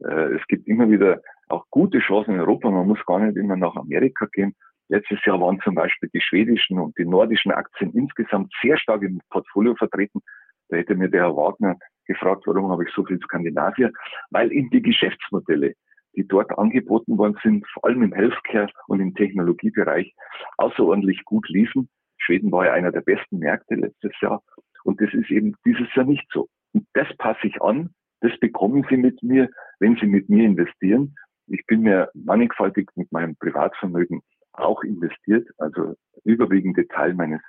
Es 0.00 0.46
gibt 0.46 0.68
immer 0.68 0.88
wieder 0.90 1.20
auch 1.48 1.64
gute 1.70 1.98
Chancen 1.98 2.34
in 2.34 2.40
Europa. 2.40 2.70
Man 2.70 2.86
muss 2.86 3.04
gar 3.06 3.18
nicht 3.20 3.36
immer 3.36 3.56
nach 3.56 3.74
Amerika 3.74 4.26
gehen. 4.32 4.54
Letztes 4.88 5.22
Jahr 5.26 5.40
waren 5.40 5.60
zum 5.60 5.74
Beispiel 5.74 6.08
die 6.14 6.20
schwedischen 6.20 6.78
und 6.78 6.96
die 6.96 7.04
nordischen 7.04 7.52
Aktien 7.52 7.92
insgesamt 7.92 8.52
sehr 8.62 8.78
stark 8.78 9.02
im 9.02 9.20
Portfolio 9.28 9.74
vertreten. 9.74 10.20
Da 10.68 10.78
hätte 10.78 10.94
mir 10.94 11.08
der 11.08 11.24
Herr 11.24 11.36
Wagner 11.36 11.76
gefragt, 12.06 12.44
warum 12.46 12.70
habe 12.70 12.84
ich 12.84 12.94
so 12.94 13.04
viel 13.04 13.20
Skandinavier? 13.20 13.92
Weil 14.30 14.50
eben 14.50 14.70
die 14.70 14.80
Geschäftsmodelle, 14.80 15.74
die 16.16 16.26
dort 16.26 16.58
angeboten 16.58 17.18
worden 17.18 17.36
sind, 17.42 17.66
vor 17.68 17.84
allem 17.84 18.02
im 18.02 18.14
Healthcare 18.14 18.70
und 18.86 19.00
im 19.00 19.14
Technologiebereich, 19.14 20.14
außerordentlich 20.56 21.24
gut 21.24 21.46
liefen. 21.50 21.90
Schweden 22.16 22.50
war 22.50 22.64
ja 22.64 22.72
einer 22.72 22.90
der 22.90 23.02
besten 23.02 23.38
Märkte 23.38 23.74
letztes 23.74 24.12
Jahr. 24.22 24.42
Und 24.84 25.00
das 25.02 25.12
ist 25.12 25.30
eben 25.30 25.54
dieses 25.66 25.94
Jahr 25.94 26.06
nicht 26.06 26.26
so. 26.32 26.48
Und 26.72 26.86
das 26.94 27.08
passe 27.18 27.46
ich 27.46 27.60
an. 27.60 27.90
Das 28.20 28.32
bekommen 28.40 28.86
Sie 28.88 28.96
mit 28.96 29.22
mir, 29.22 29.50
wenn 29.80 29.96
Sie 29.96 30.06
mit 30.06 30.30
mir 30.30 30.44
investieren. 30.44 31.14
Ich 31.46 31.64
bin 31.66 31.82
mir 31.82 32.10
mannigfaltig 32.14 32.88
mit 32.96 33.12
meinem 33.12 33.36
Privatvermögen 33.36 34.22
auch 34.58 34.82
investiert. 34.82 35.48
Also 35.58 35.94
überwiegende 36.24 36.86
Teil 36.88 37.14
meines 37.14 37.40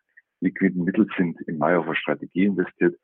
liquiden 0.42 0.84
Mittels 0.84 1.10
sind 1.18 1.40
in 1.42 1.58
Mayhofer 1.58 1.96
Strategie 1.96 2.46
investiert. 2.46 2.96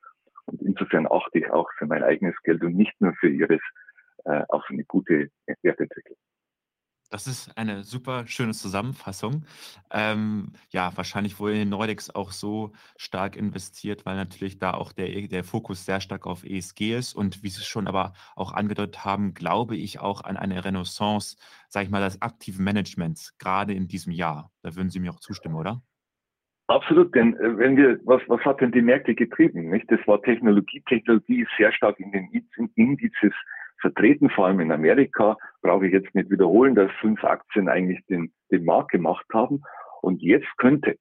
Und 0.46 0.62
insofern 0.62 1.08
achte 1.08 1.40
ich 1.40 1.50
auch 1.50 1.70
für 1.78 1.86
mein 1.86 2.04
eigenes 2.04 2.36
Geld 2.44 2.64
und 2.64 2.76
nicht 2.76 2.94
nur 3.02 3.14
für 3.16 3.30
Ihres 3.30 3.62
äh, 4.26 4.44
auf 4.50 4.64
eine 4.70 4.84
gute 4.86 5.30
Wertentwicklung. 5.62 6.18
Das 7.12 7.28
ist 7.28 7.56
eine 7.58 7.84
super 7.84 8.26
schöne 8.28 8.54
Zusammenfassung. 8.54 9.46
Ähm, 9.92 10.54
ja, 10.72 10.92
wahrscheinlich 10.96 11.40
wurde 11.40 11.62
in 11.62 11.70
Nordics 11.70 12.10
auch 12.10 12.32
so 12.32 12.74
stark 12.98 13.36
investiert, 13.36 14.06
weil 14.06 14.16
natürlich 14.16 14.58
da 14.58 14.74
auch 14.74 14.92
der, 14.92 15.28
der 15.28 15.44
Fokus 15.44 15.86
sehr 15.86 16.02
stark 16.02 16.26
auf 16.26 16.44
ESG 16.44 16.98
ist. 16.98 17.14
Und 17.14 17.44
wie 17.44 17.50
Sie 17.50 17.64
schon 17.64 17.88
aber 17.88 18.14
auch 18.36 18.54
angedeutet 18.54 19.06
haben, 19.06 19.34
glaube 19.34 19.76
ich 19.76 20.00
auch 20.00 20.24
an 20.24 20.36
eine 20.36 20.66
Renaissance, 20.66 21.38
sage 21.70 21.86
ich 21.86 21.92
mal, 21.92 22.02
des 22.02 22.22
aktiven 22.22 22.66
Managements, 22.66 23.38
gerade 23.38 23.74
in 23.74 23.88
diesem 23.88 24.12
Jahr. 24.12 24.52
Da 24.62 24.76
würden 24.76 24.90
Sie 24.90 25.00
mir 25.00 25.12
auch 25.12 25.20
zustimmen, 25.20 25.56
oder? 25.56 25.82
Absolut, 26.68 27.14
denn 27.14 27.36
äh, 27.38 27.58
wenn 27.58 27.78
wir, 27.78 28.00
was, 28.06 28.22
was 28.28 28.42
hat 28.42 28.60
denn 28.60 28.72
die 28.72 28.82
Märkte 28.82 29.14
getrieben? 29.14 29.70
Nicht? 29.70 29.90
Das 29.92 30.00
war 30.08 30.22
Technologie. 30.24 30.82
Technologie 30.88 31.42
ist 31.42 31.52
sehr 31.58 31.72
stark 31.72 32.00
in 32.00 32.12
den 32.12 32.28
Indizes 32.76 33.34
vertreten, 33.86 34.32
vor 34.32 34.48
allem 34.48 34.60
in 34.62 34.72
Amerika, 34.72 35.38
brauche 35.62 35.86
ich 35.86 35.94
jetzt 35.94 36.14
nicht 36.16 36.32
wiederholen, 36.32 36.74
dass 36.74 36.92
fünf 37.02 37.24
Aktien 37.24 37.70
eigentlich 37.70 38.04
den, 38.08 38.34
den 38.52 38.66
Markt 38.66 38.90
gemacht 38.90 39.26
haben. 39.32 39.62
Und 40.02 40.24
jetzt 40.24 40.48
könnte, 40.58 40.96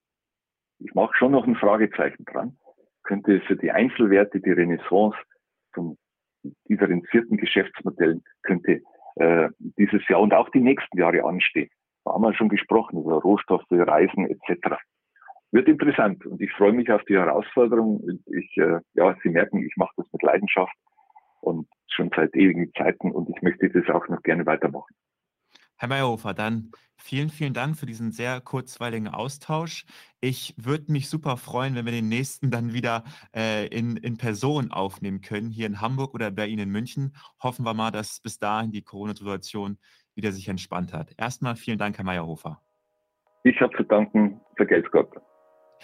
ich 0.80 0.94
mache 0.94 1.16
schon 1.16 1.32
noch 1.32 1.46
ein 1.46 1.56
Fragezeichen 1.56 2.26
dran, 2.26 2.58
könnte 3.02 3.40
für 3.40 3.56
die 3.56 3.70
Einzelwerte 3.70 4.38
die 4.38 4.50
Renaissance 4.50 5.16
zum 5.72 5.96
differenzierten 6.68 7.38
Geschäftsmodellen 7.38 8.22
könnte 8.42 8.82
äh, 9.16 9.48
dieses 9.78 10.06
Jahr 10.08 10.20
und 10.20 10.34
auch 10.34 10.50
die 10.50 10.60
nächsten 10.60 10.98
Jahre 10.98 11.24
anstehen. 11.24 11.70
Da 12.04 12.12
haben 12.12 12.22
wir 12.22 12.34
schon 12.34 12.50
gesprochen 12.50 13.00
über 13.00 13.14
Rohstoffe, 13.14 13.64
Reisen 13.70 14.28
etc. 14.28 14.76
Wird 15.52 15.68
interessant 15.68 16.26
und 16.26 16.42
ich 16.42 16.52
freue 16.52 16.74
mich 16.74 16.90
auf 16.90 17.02
die 17.04 17.16
Herausforderung. 17.16 18.20
Ich, 18.26 18.54
äh, 18.58 18.80
ja, 18.92 19.16
Sie 19.22 19.30
merken, 19.30 19.64
ich 19.64 19.74
mache 19.76 19.94
das 19.96 20.06
mit 20.12 20.22
Leidenschaft 20.22 20.74
und 21.44 21.68
schon 21.88 22.10
seit 22.14 22.34
ewigen 22.34 22.72
Zeiten 22.74 23.12
und 23.12 23.28
ich 23.28 23.40
möchte 23.42 23.68
das 23.70 23.88
auch 23.94 24.08
noch 24.08 24.22
gerne 24.22 24.46
weitermachen. 24.46 24.94
Herr 25.76 25.88
Meyerhofer, 25.88 26.34
dann 26.34 26.70
vielen, 26.96 27.28
vielen 27.28 27.52
Dank 27.52 27.76
für 27.76 27.86
diesen 27.86 28.12
sehr 28.12 28.40
kurzweiligen 28.40 29.08
Austausch. 29.08 29.84
Ich 30.20 30.54
würde 30.56 30.90
mich 30.92 31.08
super 31.08 31.36
freuen, 31.36 31.74
wenn 31.74 31.84
wir 31.84 31.92
den 31.92 32.08
nächsten 32.08 32.50
dann 32.50 32.72
wieder 32.72 33.04
äh, 33.34 33.66
in, 33.66 33.96
in 33.96 34.16
Person 34.16 34.70
aufnehmen 34.70 35.20
können, 35.20 35.50
hier 35.50 35.66
in 35.66 35.80
Hamburg 35.80 36.14
oder 36.14 36.30
bei 36.30 36.46
Ihnen 36.46 36.62
in 36.62 36.70
München. 36.70 37.14
Hoffen 37.42 37.66
wir 37.66 37.74
mal, 37.74 37.90
dass 37.90 38.20
bis 38.20 38.38
dahin 38.38 38.70
die 38.70 38.82
Corona-Situation 38.82 39.78
wieder 40.14 40.32
sich 40.32 40.48
entspannt 40.48 40.92
hat. 40.92 41.12
Erstmal 41.18 41.56
vielen 41.56 41.78
Dank, 41.78 41.98
Herr 41.98 42.04
Meyerhofer. 42.04 42.60
Ich 43.42 43.60
habe 43.60 43.76
zu 43.76 43.82
danken. 43.82 44.40
Vergelt's 44.56 44.90
Gott. 44.90 45.10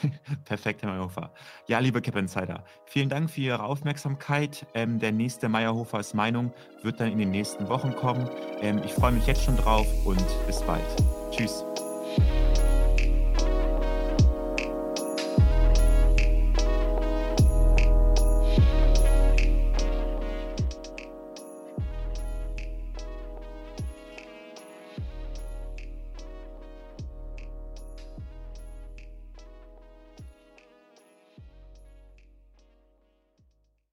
Perfekt, 0.45 0.83
Herr 0.83 0.91
Meyerhofer. 0.91 1.33
Ja, 1.67 1.79
liebe 1.79 2.01
Cap 2.01 2.17
Insider, 2.17 2.65
vielen 2.87 3.09
Dank 3.09 3.31
für 3.31 3.41
Ihre 3.41 3.63
Aufmerksamkeit. 3.63 4.67
Ähm, 4.75 4.99
der 4.99 5.13
nächste 5.13 5.49
Meyerhofers 5.49 6.15
Meinung 6.15 6.53
wird 6.83 7.01
dann 7.01 7.13
in 7.13 7.19
den 7.19 7.31
nächsten 7.31 7.69
Wochen 7.69 7.95
kommen. 7.95 8.29
Ähm, 8.61 8.81
ich 8.85 8.93
freue 8.93 9.13
mich 9.13 9.27
jetzt 9.27 9.45
schon 9.45 9.57
drauf 9.57 9.87
und 10.05 10.25
bis 10.47 10.63
bald. 10.63 10.85
Tschüss. 11.31 11.65